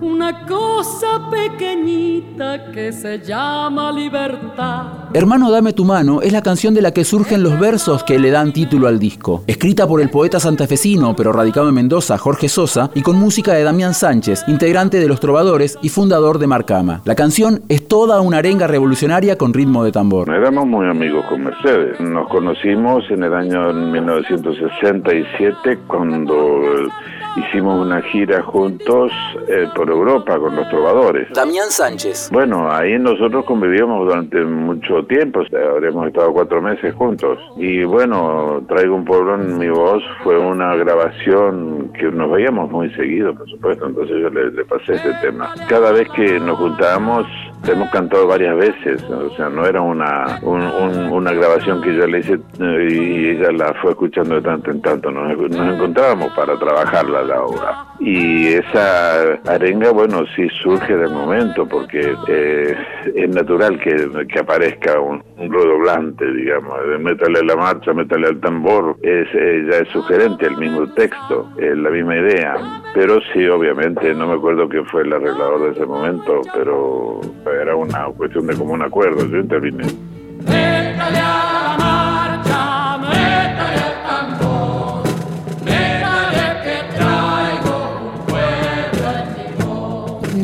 una 0.00 0.46
cosa 0.46 1.28
pequeñita 1.30 2.70
que 2.72 2.92
se 2.92 3.18
llama 3.18 3.92
libertad. 3.92 4.99
Hermano 5.12 5.50
Dame 5.50 5.72
tu 5.72 5.84
mano 5.84 6.22
es 6.22 6.32
la 6.32 6.40
canción 6.40 6.72
de 6.72 6.82
la 6.82 6.92
que 6.92 7.02
surgen 7.02 7.42
los 7.42 7.58
versos 7.58 8.04
que 8.04 8.20
le 8.20 8.30
dan 8.30 8.52
título 8.52 8.86
al 8.86 9.00
disco. 9.00 9.42
Escrita 9.48 9.88
por 9.88 10.00
el 10.00 10.08
poeta 10.08 10.38
santafesino 10.38 11.16
pero 11.16 11.32
radicado 11.32 11.68
en 11.68 11.74
Mendoza, 11.74 12.16
Jorge 12.16 12.48
Sosa, 12.48 12.92
y 12.94 13.02
con 13.02 13.16
música 13.16 13.54
de 13.54 13.64
Damián 13.64 13.92
Sánchez, 13.92 14.44
integrante 14.46 15.00
de 15.00 15.08
Los 15.08 15.18
Trovadores 15.18 15.80
y 15.82 15.88
fundador 15.88 16.38
de 16.38 16.46
Marcama. 16.46 17.02
La 17.04 17.16
canción 17.16 17.62
es 17.68 17.88
toda 17.88 18.20
una 18.20 18.38
arenga 18.38 18.68
revolucionaria 18.68 19.36
con 19.36 19.52
ritmo 19.52 19.82
de 19.82 19.90
tambor. 19.90 20.32
Éramos 20.32 20.64
muy 20.66 20.86
amigos 20.86 21.24
con 21.28 21.42
Mercedes. 21.42 21.98
Nos 21.98 22.28
conocimos 22.28 23.02
en 23.10 23.24
el 23.24 23.34
año 23.34 23.72
1967 23.72 25.76
cuando 25.88 26.34
eh, 26.34 26.88
hicimos 27.36 27.84
una 27.84 28.02
gira 28.02 28.42
juntos 28.42 29.12
eh, 29.48 29.68
por 29.74 29.88
Europa 29.88 30.38
con 30.38 30.56
los 30.56 30.68
trovadores. 30.68 31.28
Damián 31.32 31.70
Sánchez. 31.70 32.30
Bueno, 32.32 32.70
ahí 32.70 32.98
nosotros 32.98 33.44
convivíamos 33.44 34.06
durante 34.06 34.42
mucho 34.44 34.99
tiempo, 35.06 35.42
habremos 35.52 36.06
estado 36.08 36.32
cuatro 36.32 36.62
meses 36.62 36.94
juntos. 36.94 37.38
Y 37.56 37.84
bueno, 37.84 38.62
Traigo 38.68 38.94
un 38.94 39.04
pueblo 39.04 39.34
en 39.34 39.58
mi 39.58 39.68
voz 39.68 40.02
fue 40.22 40.38
una 40.38 40.74
grabación 40.76 41.90
que 41.98 42.10
nos 42.10 42.30
veíamos 42.30 42.70
muy 42.70 42.90
seguido, 42.94 43.34
por 43.34 43.48
supuesto, 43.48 43.86
entonces 43.86 44.16
yo 44.20 44.30
le, 44.30 44.50
le 44.50 44.64
pasé 44.64 44.94
ese 44.94 45.12
tema. 45.20 45.52
Cada 45.68 45.92
vez 45.92 46.08
que 46.10 46.38
nos 46.40 46.58
juntábamos, 46.58 47.26
hemos 47.66 47.90
cantado 47.90 48.26
varias 48.26 48.56
veces, 48.56 49.02
o 49.04 49.30
sea, 49.36 49.48
no 49.48 49.66
era 49.66 49.80
una, 49.80 50.38
un- 50.42 50.62
un- 50.62 51.10
una 51.12 51.32
grabación 51.32 51.80
que 51.82 51.94
yo 51.94 52.06
le 52.06 52.20
hice 52.20 52.38
eh, 52.58 52.88
y 52.90 53.28
ella 53.30 53.52
la 53.52 53.74
fue 53.74 53.90
escuchando 53.92 54.36
de 54.36 54.42
tanto 54.42 54.70
en 54.70 54.80
tanto, 54.82 55.10
nos, 55.10 55.36
nos 55.50 55.74
encontrábamos 55.74 56.32
para 56.32 56.58
trabajarla 56.58 57.22
la 57.22 57.42
obra. 57.42 57.84
Y 58.00 58.48
esa 58.48 59.34
arenga, 59.46 59.90
bueno, 59.90 60.24
sí 60.34 60.48
surge 60.62 60.96
del 60.96 61.10
momento, 61.10 61.66
porque 61.68 62.14
eh, 62.28 62.74
es 63.14 63.28
natural 63.34 63.78
que, 63.78 64.08
que 64.26 64.38
aparezca 64.38 64.98
un, 64.98 65.22
un 65.36 65.52
redoblante, 65.52 66.24
digamos, 66.32 66.74
métale 66.98 67.42
la 67.44 67.56
marcha, 67.56 67.92
métale 67.92 68.28
al 68.28 68.40
tambor, 68.40 68.96
es, 69.02 69.28
ya 69.32 69.78
es 69.80 69.88
sugerente 69.90 70.46
el 70.46 70.56
mismo 70.56 70.86
texto, 70.94 71.46
la 71.58 71.90
misma 71.90 72.16
idea. 72.16 72.54
Pero 72.94 73.20
sí, 73.32 73.46
obviamente, 73.48 74.14
no 74.14 74.26
me 74.28 74.34
acuerdo 74.34 74.68
quién 74.68 74.86
fue 74.86 75.02
el 75.02 75.12
arreglador 75.12 75.60
de 75.64 75.70
ese 75.72 75.86
momento, 75.86 76.40
pero 76.54 77.20
era 77.52 77.74
una 77.74 78.06
cuestión 78.16 78.46
de 78.46 78.54
común 78.56 78.82
acuerdo, 78.82 79.26
yo 79.26 79.38
intervine. 79.38 79.84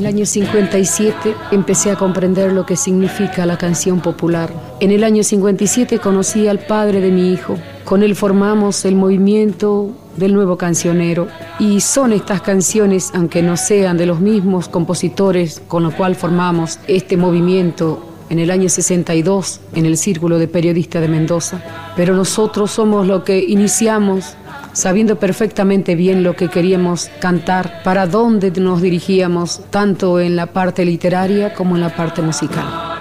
En 0.07 0.13
el 0.13 0.15
año 0.15 0.27
57 0.27 1.35
empecé 1.51 1.91
a 1.91 1.97
comprender 1.97 2.53
lo 2.53 2.65
que 2.65 2.77
significa 2.77 3.45
la 3.45 3.59
canción 3.59 4.01
popular. 4.01 4.51
En 4.81 4.93
el 4.93 5.03
año 5.05 5.23
57 5.23 5.99
conocí 5.99 6.47
al 6.47 6.61
padre 6.61 7.01
de 7.01 7.11
mi 7.11 7.33
hijo. 7.33 7.57
Con 7.85 8.03
él 8.03 8.15
formamos 8.15 8.85
el 8.85 8.95
movimiento 8.95 9.91
del 10.17 10.35
nuevo 10.35 10.57
cancionero. 10.57 11.29
Y 11.59 11.81
son 11.81 12.13
estas 12.13 12.43
canciones, 12.43 13.11
aunque 13.15 13.43
no 13.43 13.57
sean 13.57 13.97
de 13.97 14.07
los 14.07 14.21
mismos 14.21 14.69
compositores 14.69 15.63
con 15.69 15.83
los 15.83 15.95
cuales 15.95 16.19
formamos 16.19 16.79
este 16.87 17.17
movimiento 17.17 18.03
en 18.29 18.39
el 18.39 18.51
año 18.51 18.69
62 18.69 19.61
en 19.75 19.87
el 19.87 19.97
Círculo 19.97 20.39
de 20.39 20.49
Periodistas 20.49 21.01
de 21.01 21.09
Mendoza, 21.09 21.61
pero 21.95 22.15
nosotros 22.15 22.73
somos 22.73 23.07
lo 23.07 23.23
que 23.23 23.39
iniciamos 23.39 24.37
sabiendo 24.77 25.17
perfectamente 25.17 25.95
bien 25.95 26.23
lo 26.23 26.37
que 26.37 26.51
queríamos 26.51 27.11
cantar, 27.19 27.83
para 27.83 28.07
dónde 28.07 28.51
nos 28.61 28.83
dirigíamos, 28.83 29.63
tanto 29.71 30.21
en 30.21 30.37
la 30.37 30.47
parte 30.47 30.85
literaria 30.85 31.55
como 31.55 31.77
en 31.77 31.81
la 31.81 31.97
parte 31.97 32.21
musical. 32.21 32.96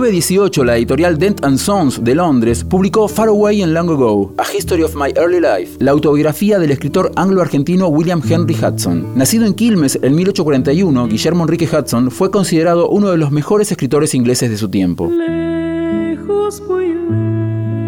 1918, 0.00 0.64
la 0.64 0.76
editorial 0.76 1.16
Dent 1.16 1.42
and 1.42 1.56
Sons 1.56 2.04
de 2.04 2.14
Londres 2.14 2.62
publicó 2.64 3.08
Far 3.08 3.28
Away 3.28 3.62
and 3.62 3.72
Long 3.72 3.88
Ago, 3.90 4.34
A 4.36 4.44
History 4.54 4.82
of 4.82 4.94
My 4.94 5.10
Early 5.16 5.40
Life, 5.40 5.78
la 5.78 5.92
autobiografía 5.92 6.58
del 6.58 6.70
escritor 6.70 7.12
anglo-argentino 7.16 7.88
William 7.88 8.20
Henry 8.28 8.54
Hudson. 8.54 9.16
Nacido 9.16 9.46
en 9.46 9.54
Quilmes 9.54 9.98
en 10.02 10.14
1841, 10.14 11.08
Guillermo 11.08 11.44
Enrique 11.44 11.66
Hudson 11.66 12.10
fue 12.10 12.30
considerado 12.30 12.90
uno 12.90 13.10
de 13.10 13.16
los 13.16 13.30
mejores 13.30 13.72
escritores 13.72 14.14
ingleses 14.14 14.50
de 14.50 14.58
su 14.58 14.68
tiempo. 14.68 15.08
Lejos, 15.10 16.62
muy 16.68 16.94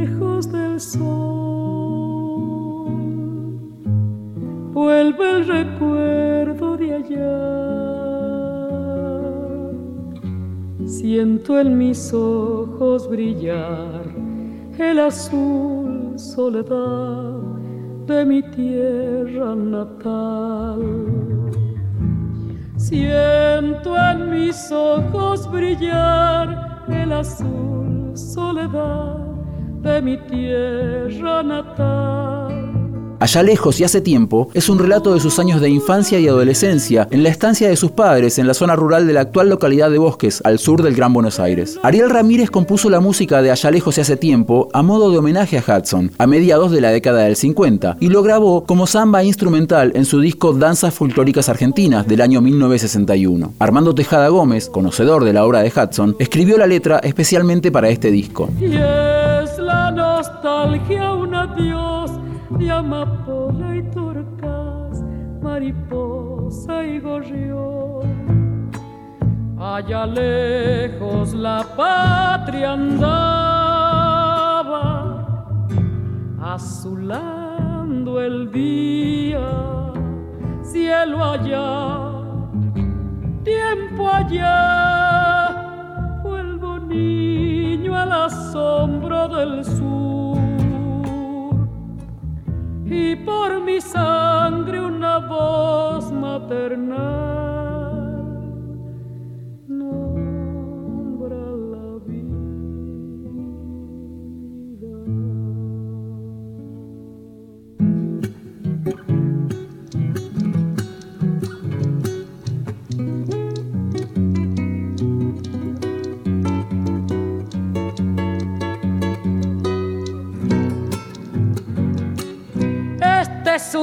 lejos 0.06 0.50
del 0.50 0.80
sol. 0.80 1.08
Vuelve 4.72 5.30
el 5.30 5.46
recuerdo 5.46 6.76
de 6.78 6.94
allá. 6.94 7.97
Siento 10.88 11.60
en 11.60 11.76
mis 11.76 12.14
ojos 12.14 13.10
brillar 13.10 14.04
el 14.78 14.98
azul 14.98 16.18
soledad 16.18 17.34
de 18.06 18.24
mi 18.24 18.40
tierra 18.42 19.54
natal. 19.54 20.80
Siento 22.78 23.96
en 23.98 24.30
mis 24.30 24.72
ojos 24.72 25.50
brillar 25.52 26.86
el 26.88 27.12
azul 27.12 28.12
soledad 28.14 29.18
de 29.82 30.00
mi 30.00 30.16
tierra 30.16 31.42
natal. 31.42 32.37
Allá 33.20 33.42
lejos 33.42 33.80
y 33.80 33.84
hace 33.84 34.00
tiempo 34.00 34.48
es 34.54 34.68
un 34.68 34.78
relato 34.78 35.12
de 35.12 35.18
sus 35.18 35.40
años 35.40 35.60
de 35.60 35.68
infancia 35.68 36.20
y 36.20 36.28
adolescencia 36.28 37.08
en 37.10 37.24
la 37.24 37.30
estancia 37.30 37.68
de 37.68 37.76
sus 37.76 37.90
padres 37.90 38.38
en 38.38 38.46
la 38.46 38.54
zona 38.54 38.76
rural 38.76 39.08
de 39.08 39.12
la 39.12 39.22
actual 39.22 39.48
localidad 39.48 39.90
de 39.90 39.98
Bosques, 39.98 40.40
al 40.44 40.60
sur 40.60 40.84
del 40.84 40.94
Gran 40.94 41.12
Buenos 41.12 41.40
Aires. 41.40 41.80
Ariel 41.82 42.10
Ramírez 42.10 42.48
compuso 42.50 42.88
la 42.88 43.00
música 43.00 43.42
de 43.42 43.50
Allá 43.50 43.72
lejos 43.72 43.98
y 43.98 44.02
hace 44.02 44.16
tiempo 44.16 44.68
a 44.72 44.82
modo 44.82 45.10
de 45.10 45.18
homenaje 45.18 45.58
a 45.58 45.64
Hudson, 45.66 46.12
a 46.16 46.28
mediados 46.28 46.70
de 46.70 46.80
la 46.80 46.92
década 46.92 47.22
del 47.24 47.34
50, 47.34 47.96
y 47.98 48.08
lo 48.08 48.22
grabó 48.22 48.64
como 48.64 48.86
samba 48.86 49.24
instrumental 49.24 49.90
en 49.96 50.04
su 50.04 50.20
disco 50.20 50.52
Danzas 50.52 50.94
Folclóricas 50.94 51.48
Argentinas 51.48 52.06
del 52.06 52.20
año 52.20 52.40
1961. 52.40 53.54
Armando 53.58 53.96
Tejada 53.96 54.28
Gómez, 54.28 54.68
conocedor 54.68 55.24
de 55.24 55.32
la 55.32 55.44
obra 55.44 55.62
de 55.62 55.72
Hudson, 55.74 56.14
escribió 56.20 56.56
la 56.56 56.68
letra 56.68 57.00
especialmente 57.02 57.72
para 57.72 57.88
este 57.88 58.12
disco. 58.12 58.48
Y 58.60 58.76
es 58.76 59.58
la 59.58 59.90
nostalgia 59.90 61.14
de 62.58 62.70
amapola 62.70 63.76
y 63.76 63.82
turcas, 63.90 65.02
mariposa 65.40 66.84
y 66.84 66.98
gorrión. 66.98 68.70
Allá 69.58 70.04
lejos 70.06 71.34
la 71.34 71.64
patria 71.76 72.72
andaba, 72.72 73.66
azulando 76.40 78.20
el 78.20 78.50
día, 78.50 79.92
cielo 80.62 81.24
allá, 81.24 82.00
tiempo 83.44 84.08
allá, 84.08 86.20
vuelvo 86.24 86.78
niño 86.78 87.96
a 87.96 88.04
la 88.04 88.28
sombra 88.28 89.28
del 89.28 89.64
sur 89.64 90.07
y 92.90 93.16
por 93.16 93.60
mi 93.60 93.80
sangre 93.80 94.80
una 94.80 95.18
voz 95.18 96.10
maternal 96.10 97.47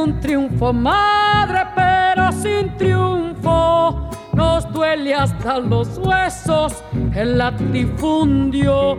un 0.05 0.19
triunfo, 0.19 0.71
madre, 0.71 1.65
pero 1.75 2.31
sin 2.31 2.77
triunfo 2.77 4.07
nos 4.33 4.71
duele 4.71 5.15
hasta 5.15 5.57
los 5.57 5.97
huesos 5.97 6.83
el 7.15 7.39
latifundio. 7.39 8.97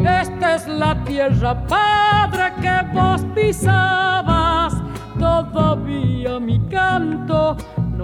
Esta 0.00 0.56
es 0.56 0.66
la 0.66 0.96
tierra, 1.04 1.64
padre, 1.66 2.52
que 2.60 2.76
vos 2.92 3.24
pisabas. 3.36 4.74
Todavía 5.18 6.40
mi 6.40 6.58
canto 6.68 7.56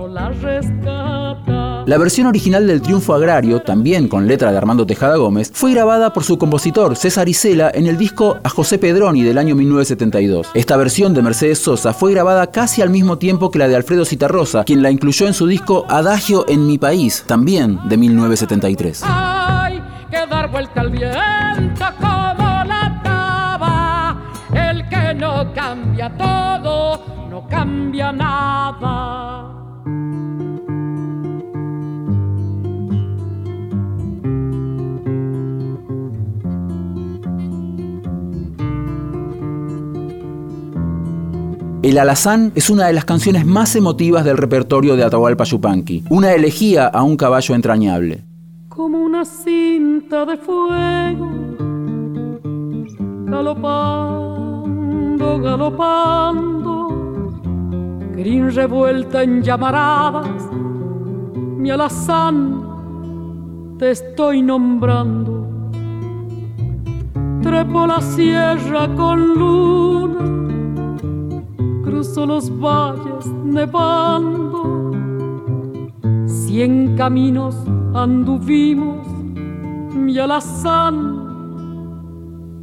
no 0.07 0.15
la 0.15 0.29
rescata. 0.31 1.85
La 1.87 1.99
versión 1.99 2.27
original 2.27 2.67
del 2.67 2.81
Triunfo 2.81 3.15
Agrario, 3.15 3.61
también 3.61 4.09
con 4.09 4.27
letra 4.27 4.51
de 4.51 4.57
Armando 4.57 4.87
Tejada 4.87 5.17
Gómez, 5.17 5.51
fue 5.53 5.73
grabada 5.73 6.13
por 6.13 6.25
su 6.25 6.39
compositor 6.39 6.97
César 6.97 7.29
Isela 7.29 7.71
en 7.75 7.87
el 7.87 7.99
disco 7.99 8.39
A 8.43 8.49
José 8.49 8.79
Pedroni 8.79 9.23
del 9.23 9.39
año 9.39 9.55
1972. 9.55 10.49
Esta 10.55 10.77
versión 10.77 11.15
de 11.15 11.23
Mercedes 11.23 11.59
Sosa 11.59 11.93
fue 11.93 12.13
grabada 12.13 12.51
casi 12.51 12.83
al 12.83 12.91
mismo 12.91 13.19
tiempo 13.19 13.51
que 13.51 13.59
la 13.59 13.69
de 13.69 13.77
Alfredo 13.77 14.05
Citarrosa, 14.05 14.65
quien 14.65 14.83
la 14.83 14.91
incluyó 14.91 15.27
en 15.27 15.35
su 15.35 15.47
disco 15.47 15.85
Adagio 15.89 16.47
en 16.49 16.67
mi 16.67 16.79
país, 16.79 17.25
también 17.27 17.79
de 17.89 17.97
1973. 17.97 19.03
Hay 19.05 19.83
que 20.11 20.27
dar 20.27 20.51
vuelta 20.51 20.81
al 20.81 20.91
viento 20.91 21.85
como 22.01 22.65
la 22.65 23.01
taba. 23.03 24.17
El 24.55 24.89
que 24.89 25.15
no 25.15 25.53
cambia 25.53 26.11
todo, 26.17 27.29
no 27.29 27.47
cambia 27.49 28.13
nada. 28.13 29.44
El 41.85 41.99
Alazán 41.99 42.51
es 42.55 42.71
una 42.71 42.87
de 42.87 42.95
las 42.95 43.05
canciones 43.05 43.45
más 43.45 43.77
emotivas 43.77 44.25
del 44.25 44.39
repertorio 44.39 44.97
de 44.97 45.05
Atahualpa 45.05 45.45
Yupanqui, 45.45 46.05
una 46.09 46.33
elegía 46.33 46.87
a 46.87 47.03
un 47.03 47.15
caballo 47.19 47.55
entrañable. 47.55 48.25
como 48.71 49.03
una 49.03 49.27
cinta 49.27 50.25
de 50.25 50.39
fuego, 50.39 51.29
galopando, 53.27 54.59
galopando, 55.41 56.89
crin 58.15 58.51
revuelta 58.51 59.23
en 59.23 59.43
llamaradas, 59.43 60.49
mi 61.59 61.71
alazán 61.71 62.63
te 63.79 63.91
estoy 63.91 64.41
nombrando. 64.41 65.71
Trepo 67.43 67.87
la 67.87 68.01
sierra 68.01 68.89
con 68.97 69.35
luna, 69.35 70.34
los 72.27 72.51
valles 72.61 73.27
nevando, 73.45 74.93
cien 76.27 76.97
caminos 76.97 77.57
anduvimos, 77.95 79.07
mi 79.95 80.19
alazán, 80.19 80.97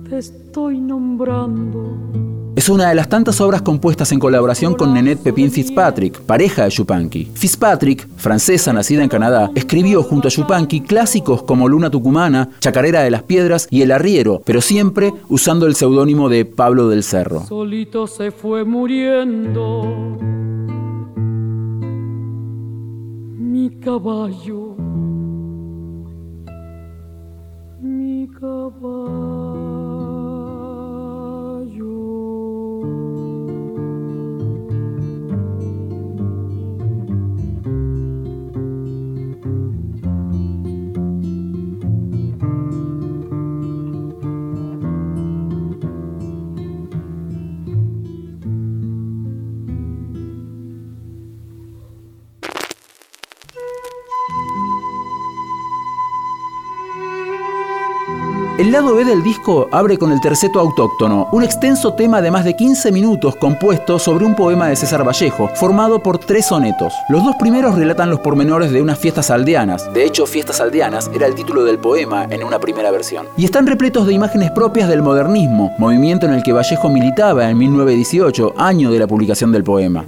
te 0.07 0.19
estoy 0.19 0.79
nombrando. 0.79 2.30
Es 2.61 2.69
una 2.69 2.89
de 2.89 2.93
las 2.93 3.09
tantas 3.09 3.41
obras 3.41 3.63
compuestas 3.63 4.11
en 4.11 4.19
colaboración 4.19 4.75
con 4.75 4.93
Nenette 4.93 5.23
Pepin 5.23 5.49
Fitzpatrick, 5.49 6.21
pareja 6.21 6.65
de 6.65 6.69
Yupanqui. 6.69 7.25
Fitzpatrick, 7.33 8.07
francesa 8.17 8.71
nacida 8.71 9.01
en 9.01 9.09
Canadá, 9.09 9.49
escribió 9.55 10.03
junto 10.03 10.27
a 10.27 10.31
Yupanqui 10.31 10.81
clásicos 10.81 11.41
como 11.41 11.67
Luna 11.67 11.89
Tucumana, 11.89 12.51
Chacarera 12.59 13.01
de 13.01 13.09
las 13.09 13.23
Piedras 13.23 13.67
y 13.71 13.81
El 13.81 13.89
Arriero, 13.89 14.43
pero 14.45 14.61
siempre 14.61 15.11
usando 15.27 15.65
el 15.65 15.73
seudónimo 15.73 16.29
de 16.29 16.45
Pablo 16.45 16.87
del 16.87 17.01
Cerro. 17.01 17.43
Solito 17.47 18.05
se 18.05 18.29
fue 18.29 18.63
muriendo 18.63 20.19
mi 23.39 23.71
caballo, 23.79 24.75
mi 27.81 28.27
caballo. 28.39 29.20
El 58.71 58.77
lado 58.77 58.95
B 58.95 59.03
del 59.03 59.21
disco 59.21 59.67
abre 59.69 59.97
con 59.97 60.13
el 60.13 60.21
terceto 60.21 60.57
autóctono, 60.57 61.27
un 61.33 61.43
extenso 61.43 61.93
tema 61.93 62.21
de 62.21 62.31
más 62.31 62.45
de 62.45 62.55
15 62.55 62.89
minutos 62.93 63.35
compuesto 63.35 63.99
sobre 63.99 64.23
un 64.23 64.33
poema 64.33 64.69
de 64.69 64.77
César 64.77 65.05
Vallejo, 65.05 65.49
formado 65.55 66.01
por 66.01 66.19
tres 66.19 66.45
sonetos. 66.45 66.93
Los 67.09 67.21
dos 67.21 67.35
primeros 67.37 67.75
relatan 67.75 68.09
los 68.09 68.21
pormenores 68.21 68.71
de 68.71 68.81
unas 68.81 68.97
fiestas 68.97 69.29
aldeanas. 69.29 69.93
De 69.93 70.05
hecho, 70.05 70.25
Fiestas 70.25 70.61
Aldeanas 70.61 71.11
era 71.13 71.27
el 71.27 71.35
título 71.35 71.65
del 71.65 71.79
poema 71.79 72.27
en 72.29 72.45
una 72.45 72.59
primera 72.59 72.91
versión. 72.91 73.27
Y 73.35 73.43
están 73.43 73.67
repletos 73.67 74.07
de 74.07 74.13
imágenes 74.13 74.51
propias 74.51 74.87
del 74.87 75.01
modernismo, 75.01 75.75
movimiento 75.77 76.25
en 76.25 76.31
el 76.31 76.41
que 76.41 76.53
Vallejo 76.53 76.87
militaba 76.87 77.49
en 77.49 77.57
1918, 77.57 78.53
año 78.57 78.89
de 78.89 78.99
la 78.99 79.07
publicación 79.07 79.51
del 79.51 79.65
poema. 79.65 80.05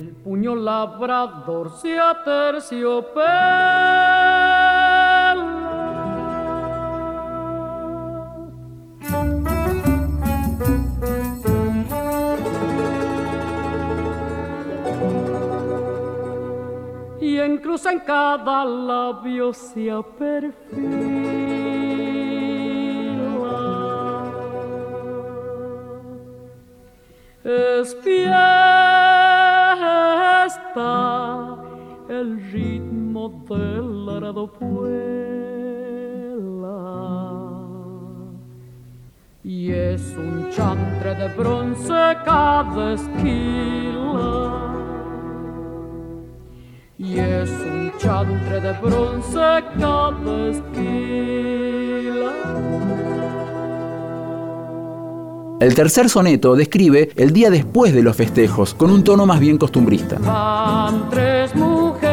En 17.44 17.58
cruz 17.58 17.86
en 17.86 18.00
cada 18.00 18.64
labio 18.66 19.54
se 19.54 19.92
perfila. 20.18 21.04
Es 27.44 27.96
fiesta 27.98 28.54
el 32.10 32.42
ritmo 32.52 33.44
del 33.50 34.10
arado 34.10 34.48
y 39.44 39.72
es 39.72 40.16
un 40.18 40.50
chantre 40.52 41.16
de 41.16 41.28
bronce 41.36 42.18
cada 42.26 42.94
esquila. 42.94 44.73
Un 48.24 48.40
chantre 48.40 48.62
de 48.62 48.74
bronce 48.74 49.64
cada 49.80 50.50
esquila. 50.50 52.34
El 55.60 55.76
tercer 55.76 56.10
soneto 56.10 56.56
describe 56.56 57.12
el 57.16 57.32
día 57.32 57.50
después 57.50 57.94
de 57.94 58.04
los 58.04 58.16
festejos, 58.16 58.74
con 58.74 58.92
un 58.92 59.04
tono 59.04 59.26
más 59.26 59.40
bien 59.40 59.58
costumbrista. 59.58 60.18
Van 60.20 61.10
tres 61.10 61.56
mujeres 61.56 62.13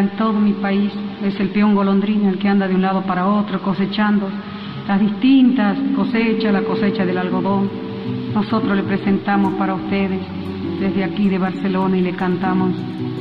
en 0.00 0.16
todo 0.16 0.32
mi 0.32 0.52
país, 0.54 0.92
es 1.22 1.38
el 1.38 1.50
peón 1.50 1.74
golondrino 1.74 2.28
el 2.30 2.38
que 2.38 2.48
anda 2.48 2.66
de 2.66 2.74
un 2.74 2.82
lado 2.82 3.02
para 3.02 3.26
otro 3.26 3.60
cosechando 3.62 4.28
las 4.88 4.98
distintas 4.98 5.78
cosechas, 5.94 6.52
la 6.52 6.62
cosecha 6.62 7.06
del 7.06 7.18
algodón. 7.18 7.70
Nosotros 8.34 8.76
le 8.76 8.82
presentamos 8.82 9.54
para 9.54 9.74
ustedes 9.74 10.20
desde 10.80 11.04
aquí 11.04 11.28
de 11.28 11.38
Barcelona 11.38 11.96
y 11.96 12.00
le 12.00 12.12
cantamos 12.16 12.72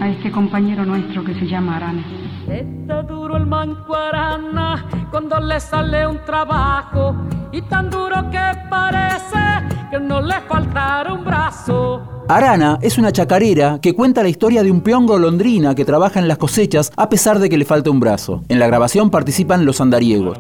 a 0.01 0.09
este 0.09 0.31
compañero 0.31 0.83
nuestro 0.85 1.23
que 1.23 1.35
se 1.35 1.45
llama 1.45 1.75
Arana. 1.75 2.01
Está 2.47 3.03
duro 3.03 3.37
el 3.37 3.45
manco 3.45 3.93
arana 3.93 4.83
cuando 5.11 5.39
le 5.39 5.59
sale 5.59 6.07
un 6.07 6.17
trabajo 6.25 7.15
y 7.51 7.61
tan 7.61 7.91
duro 7.91 8.31
que 8.31 8.41
parece 8.67 9.37
que 9.91 9.99
no 9.99 10.21
le 10.21 10.39
faltará 10.41 11.13
un 11.13 11.23
brazo. 11.23 12.08
Arana 12.29 12.77
es 12.83 12.99
una 12.99 13.11
chacarera 13.11 13.79
que 13.81 13.95
cuenta 13.95 14.21
la 14.21 14.29
historia 14.29 14.61
de 14.61 14.69
un 14.69 14.81
peón 14.81 15.07
golondrina 15.07 15.73
que 15.73 15.83
trabaja 15.83 16.19
en 16.19 16.27
las 16.27 16.37
cosechas 16.37 16.91
a 16.95 17.09
pesar 17.09 17.39
de 17.39 17.49
que 17.49 17.57
le 17.57 17.65
falta 17.65 17.89
un 17.89 17.99
brazo. 17.99 18.43
En 18.49 18.59
la 18.59 18.67
grabación 18.67 19.09
participan 19.09 19.65
los 19.65 19.81
andariegos. 19.81 20.37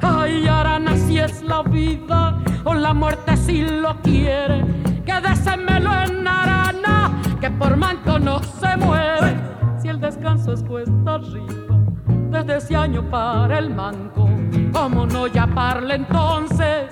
Ay, 0.00 0.48
Arana, 0.48 0.96
si 1.06 1.18
es 1.18 1.42
la 1.42 1.62
vida 1.62 2.38
o 2.64 2.72
la 2.72 2.94
muerte 2.94 3.36
si 3.36 3.60
lo 3.60 4.00
quiere. 4.00 4.64
Quédesemelo 5.04 5.90
en 6.06 6.26
Arana, 6.26 7.20
que 7.38 7.50
por 7.50 7.76
manco 7.76 8.18
no 8.18 8.40
se 8.42 8.78
muere. 8.78 9.36
Si 9.82 9.88
el 9.88 10.00
descanso 10.00 10.54
es 10.54 10.62
cuesta 10.62 11.16
arriba, 11.16 11.67
desde 12.30 12.56
ese 12.56 12.76
año 12.76 13.08
para 13.10 13.58
el 13.58 13.70
manco, 13.70 14.28
¿cómo 14.72 15.06
no 15.06 15.26
llamarle 15.26 15.94
entonces? 15.94 16.86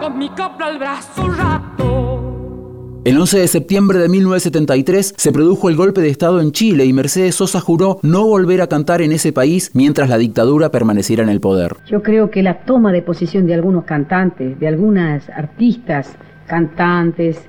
Con 0.00 0.18
mi 0.18 0.28
copla 0.30 0.66
al 0.66 0.78
brazo 0.78 1.24
un 1.24 1.36
rato. 1.36 3.02
El 3.04 3.18
11 3.18 3.40
de 3.40 3.48
septiembre 3.48 3.98
de 3.98 4.08
1973 4.08 5.14
se 5.16 5.32
produjo 5.32 5.68
el 5.68 5.74
golpe 5.76 6.00
de 6.00 6.08
Estado 6.08 6.40
en 6.40 6.52
Chile 6.52 6.84
y 6.84 6.92
Mercedes 6.92 7.34
Sosa 7.34 7.60
juró 7.60 7.98
no 8.02 8.26
volver 8.26 8.62
a 8.62 8.68
cantar 8.68 9.02
en 9.02 9.10
ese 9.10 9.32
país 9.32 9.72
mientras 9.74 10.08
la 10.08 10.18
dictadura 10.18 10.70
permaneciera 10.70 11.24
en 11.24 11.28
el 11.28 11.40
poder. 11.40 11.76
Yo 11.88 12.02
creo 12.02 12.30
que 12.30 12.44
la 12.44 12.60
toma 12.60 12.92
de 12.92 13.02
posición 13.02 13.46
de 13.46 13.54
algunos 13.54 13.84
cantantes, 13.84 14.58
de 14.60 14.68
algunas 14.68 15.28
artistas, 15.30 16.14
cantantes, 16.46 17.40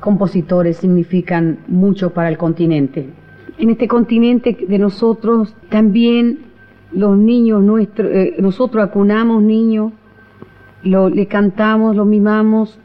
compositores, 0.00 0.78
significan 0.78 1.58
mucho 1.68 2.14
para 2.14 2.30
el 2.30 2.38
continente. 2.38 3.23
En 3.58 3.70
este 3.70 3.86
continente 3.86 4.56
de 4.68 4.78
nosotros 4.78 5.54
también 5.68 6.40
los 6.92 7.16
niños 7.16 7.62
nuestros, 7.62 8.10
eh, 8.12 8.36
nosotros 8.38 8.84
acunamos 8.84 9.42
niños, 9.42 9.92
lo, 10.82 11.08
le 11.08 11.26
cantamos, 11.26 11.96
lo 11.96 12.04
mimamos 12.04 12.78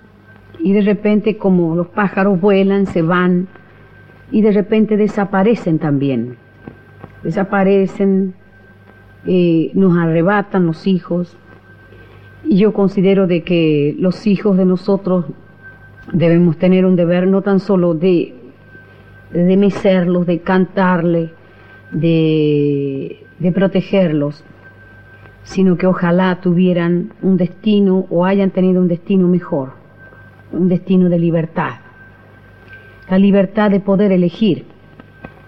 y 0.60 0.74
de 0.74 0.82
repente 0.82 1.38
como 1.38 1.76
los 1.76 1.88
pájaros 1.88 2.40
vuelan, 2.40 2.86
se 2.86 3.02
van 3.02 3.48
y 4.32 4.42
de 4.42 4.52
repente 4.52 4.98
desaparecen 4.98 5.80
también. 5.80 6.38
Desaparecen, 7.24 8.34
eh, 9.26 9.72
nos 9.74 9.98
arrebatan 9.98 10.66
los 10.66 10.88
hijos 10.88 11.38
y 12.46 12.58
yo 12.58 12.74
considero 12.74 13.28
de 13.28 13.44
que 13.44 13.96
los 14.00 14.28
hijos 14.28 14.58
de 14.58 14.66
nosotros 14.66 15.26
debemos 16.14 16.58
tener 16.58 16.86
un 16.86 16.96
deber 16.96 17.28
no 17.28 17.42
tan 17.42 17.60
solo 17.60 17.94
de, 17.94 18.36
de 19.32 19.58
mecerlos, 19.58 20.26
de 20.26 20.40
cantarle, 20.40 21.32
de, 21.92 23.26
de 23.40 23.52
protegerlos, 23.52 24.44
sino 25.44 25.78
que 25.78 25.88
ojalá 25.88 26.40
tuvieran 26.42 27.14
un 27.22 27.38
destino 27.38 28.06
o 28.10 28.26
hayan 28.26 28.52
tenido 28.52 28.82
un 28.82 28.88
destino 28.88 29.28
mejor 29.28 29.80
un 30.52 30.70
destino 30.70 31.10
de 31.10 31.20
libertad, 31.20 31.74
la 33.10 33.18
libertad 33.18 33.72
de 33.72 33.80
poder 33.80 34.12
elegir, 34.12 34.66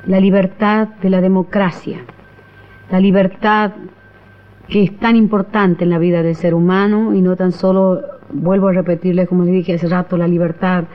la 0.06 0.20
libertad 0.20 0.89
de 1.02 1.10
la 1.10 1.22
democracia, 1.22 2.00
la 2.91 3.00
libertad 3.00 3.72
que 4.67 4.84
es 4.84 4.98
tan 5.00 5.15
importante 5.15 5.84
en 5.84 5.89
la 5.89 6.00
vida 6.00 6.24
del 6.24 6.36
ser 6.36 6.54
humano 6.54 7.13
y 7.13 7.22
no 7.22 7.36
tan 7.36 7.52
solo, 7.52 8.02
vuelvo 8.32 8.70
a 8.70 8.74
repetirles 8.74 9.28
como 9.28 9.44
les 9.44 9.54
dije 9.54 9.74
hace 9.74 9.88
rato, 9.88 10.17
la 10.17 10.28
libertad 10.28 10.86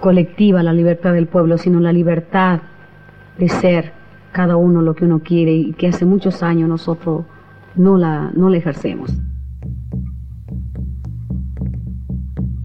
colectiva, 0.00 0.62
la 0.62 0.72
libertad 0.72 1.12
del 1.12 1.26
pueblo, 1.26 1.58
sino 1.58 1.80
la 1.80 1.92
libertad 1.92 2.60
de 3.38 3.48
ser 3.48 3.92
cada 4.32 4.56
uno 4.56 4.82
lo 4.82 4.94
que 4.94 5.04
uno 5.04 5.20
quiere 5.20 5.52
y 5.52 5.72
que 5.72 5.88
hace 5.88 6.04
muchos 6.04 6.42
años 6.42 6.68
nosotros 6.68 7.24
no 7.76 7.96
la, 7.96 8.30
no 8.34 8.50
la 8.50 8.58
ejercemos. 8.58 9.10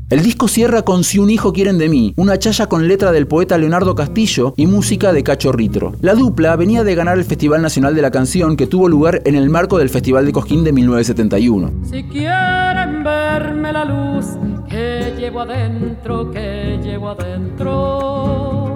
El 0.09 0.23
disco 0.23 0.47
cierra 0.47 0.81
con 0.81 1.03
Si 1.03 1.19
un 1.19 1.29
hijo 1.29 1.53
quieren 1.53 1.77
de 1.77 1.87
mí, 1.87 2.15
una 2.17 2.39
chaya 2.39 2.65
con 2.65 2.87
letra 2.87 3.11
del 3.11 3.27
poeta 3.27 3.59
Leonardo 3.59 3.93
Castillo 3.93 4.55
y 4.57 4.65
música 4.65 5.13
de 5.13 5.21
Cacho 5.21 5.51
Ritro. 5.51 5.93
La 6.01 6.15
dupla 6.15 6.55
venía 6.55 6.83
de 6.83 6.95
ganar 6.95 7.19
el 7.19 7.25
Festival 7.25 7.61
Nacional 7.61 7.93
de 7.93 8.01
la 8.01 8.09
Canción 8.09 8.57
que 8.57 8.65
tuvo 8.65 8.89
lugar 8.89 9.21
en 9.25 9.35
el 9.35 9.51
marco 9.51 9.77
del 9.77 9.89
Festival 9.89 10.25
de 10.25 10.31
Cosquín 10.31 10.63
de 10.63 10.73
1971. 10.73 11.71
Si 11.83 12.01
quieren 12.05 13.03
verme 13.03 13.71
la 13.71 13.85
luz 13.85 14.25
que 14.67 15.13
llevo 15.15 15.41
adentro, 15.41 16.31
que 16.31 16.79
llevo 16.81 17.09
adentro, 17.09 18.75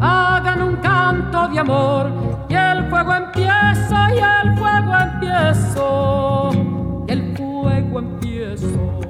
hagan 0.00 0.62
un 0.62 0.76
canto 0.76 1.46
de 1.48 1.58
amor 1.58 2.10
y 2.48 2.54
el 2.54 2.88
fuego 2.88 3.14
empieza 3.14 4.14
y 4.14 4.46
el 4.46 4.58
fuego 4.58 4.92
empiezo. 5.12 6.67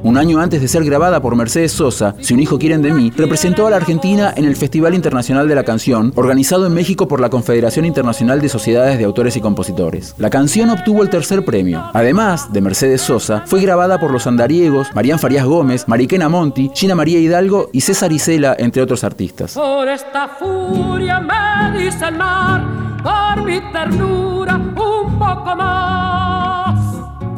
Un 0.09 0.17
año 0.17 0.41
antes 0.41 0.63
de 0.63 0.69
ser 0.69 0.85
grabada 0.85 1.21
por 1.21 1.37
Mercedes 1.37 1.73
Sosa, 1.73 2.15
Si 2.21 2.33
un 2.33 2.41
hijo 2.41 2.59
quieren 2.59 2.81
de 2.81 2.93
mí, 2.93 3.13
representó 3.15 3.67
a 3.67 3.71
la 3.71 3.77
Argentina 3.77 4.33
en 4.35 4.47
el 4.47 4.57
Festival 4.57 4.95
Internacional 4.95 5.47
de 5.47 5.55
la 5.55 5.65
Canción, 5.65 6.13
organizado 6.17 6.67
en 6.67 6.73
México 6.73 7.07
por 7.07 7.21
la 7.21 7.29
Confederación 7.29 7.85
Internacional 7.85 8.41
de 8.41 8.49
Sociedades 8.49 8.99
de 8.99 9.05
Autores 9.05 9.37
y 9.37 9.43
Compositores. 9.43 10.15
La 10.17 10.31
canción 10.31 10.71
obtuvo 10.71 11.03
el 11.03 11.11
tercer 11.11 11.45
premio. 11.45 11.85
Además 11.93 12.51
de 12.53 12.63
Mercedes 12.63 13.03
Sosa, 13.03 13.43
fue 13.45 13.61
grabada 13.61 14.01
por 14.01 14.11
los 14.11 14.27
andariegos, 14.27 14.89
Marían 14.95 15.19
Farías 15.19 15.45
Gómez, 15.45 15.87
Mariquena 15.87 16.31
Monti, 16.31 16.71
Gina 16.75 16.95
María 16.95 17.19
Hidalgo 17.19 17.69
y 17.73 17.83
César 17.83 18.11
Isela, 18.11 18.57
entre 18.59 18.81
otros 18.81 19.05
artistas. 19.05 19.53
Por 19.53 19.89
esta 19.89 20.29
furia 20.29 21.21
me 21.21 21.79
dice 21.79 22.07
el 22.07 22.17
mar, 22.17 22.65
por 23.03 23.45
mi 23.45 23.61
ternura 23.73 24.57
un 24.57 25.19
poco 25.19 25.55
más. 25.55 26.28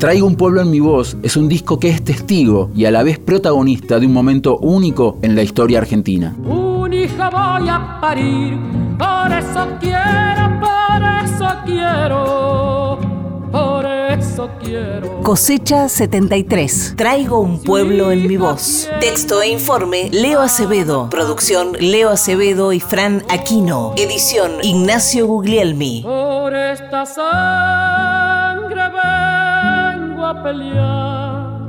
Traigo 0.01 0.27
un 0.27 0.35
pueblo 0.35 0.63
en 0.63 0.71
mi 0.71 0.81
voz 0.81 1.15
es 1.23 1.37
un 1.37 1.47
disco 1.47 1.79
que 1.79 1.91
es 1.91 2.03
testigo 2.03 2.71
y 2.75 2.87
a 2.87 2.91
la 2.91 3.03
vez 3.03 3.19
protagonista 3.19 4.01
de 4.01 4.07
un 4.07 4.15
momento 4.15 4.57
único 4.57 5.19
en 5.21 5.37
la 5.37 5.43
historia 5.43 5.77
argentina. 5.77 6.35
Un 6.43 6.91
hijo 6.95 7.23
voy 7.31 7.69
a 7.69 7.99
parir, 8.01 8.59
por 8.97 9.31
eso 9.31 9.69
quiero, 9.79 10.59
por 10.59 11.03
eso 11.23 11.49
quiero, 11.67 12.99
por 13.53 13.85
eso 13.85 14.51
quiero. 14.65 15.21
Cosecha 15.21 15.87
73. 15.87 16.95
Traigo 16.97 17.39
un 17.41 17.63
pueblo 17.63 18.11
en 18.11 18.27
mi 18.27 18.39
voz. 18.39 18.89
Texto 19.01 19.43
e 19.43 19.49
informe 19.49 20.09
Leo 20.11 20.41
Acevedo. 20.41 21.11
Producción 21.11 21.73
Leo 21.79 22.09
Acevedo 22.09 22.73
y 22.73 22.81
Fran 22.81 23.23
Aquino. 23.29 23.93
Edición 23.99 24.53
Ignacio 24.63 25.27
Guglielmi. 25.27 26.01
Por 26.05 26.55
esta 26.55 27.05
vengo 27.05 28.10
a 30.41 30.43
pelear. 30.43 31.61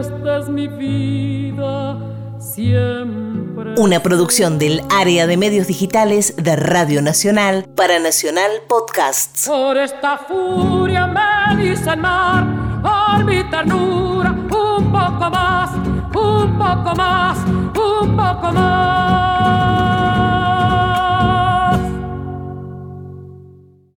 Esta 0.00 0.38
es 0.38 0.48
mi 0.48 0.68
vida 0.68 1.96
siempre. 2.38 3.74
Una 3.78 4.00
producción 4.00 4.58
del 4.58 4.82
área 4.90 5.26
de 5.26 5.36
medios 5.36 5.66
digitales 5.66 6.34
de 6.36 6.56
Radio 6.56 7.02
Nacional 7.02 7.66
para 7.74 7.98
Nacional 7.98 8.50
Podcasts. 8.68 9.46
Por 9.46 9.76
esta 9.76 10.18
furia 10.18 11.06
me 11.06 11.56
dice 11.62 11.90
el 11.90 12.00
mar, 12.00 12.44
por 12.82 13.24
mi 13.24 13.42
ternura 13.50 14.30
un 14.30 14.48
poco 14.90 15.30
más, 15.30 15.70
un 16.14 16.58
poco 16.58 16.94
más, 16.96 17.38
un 17.46 18.16
poco 18.16 18.52
más. 18.52 19.45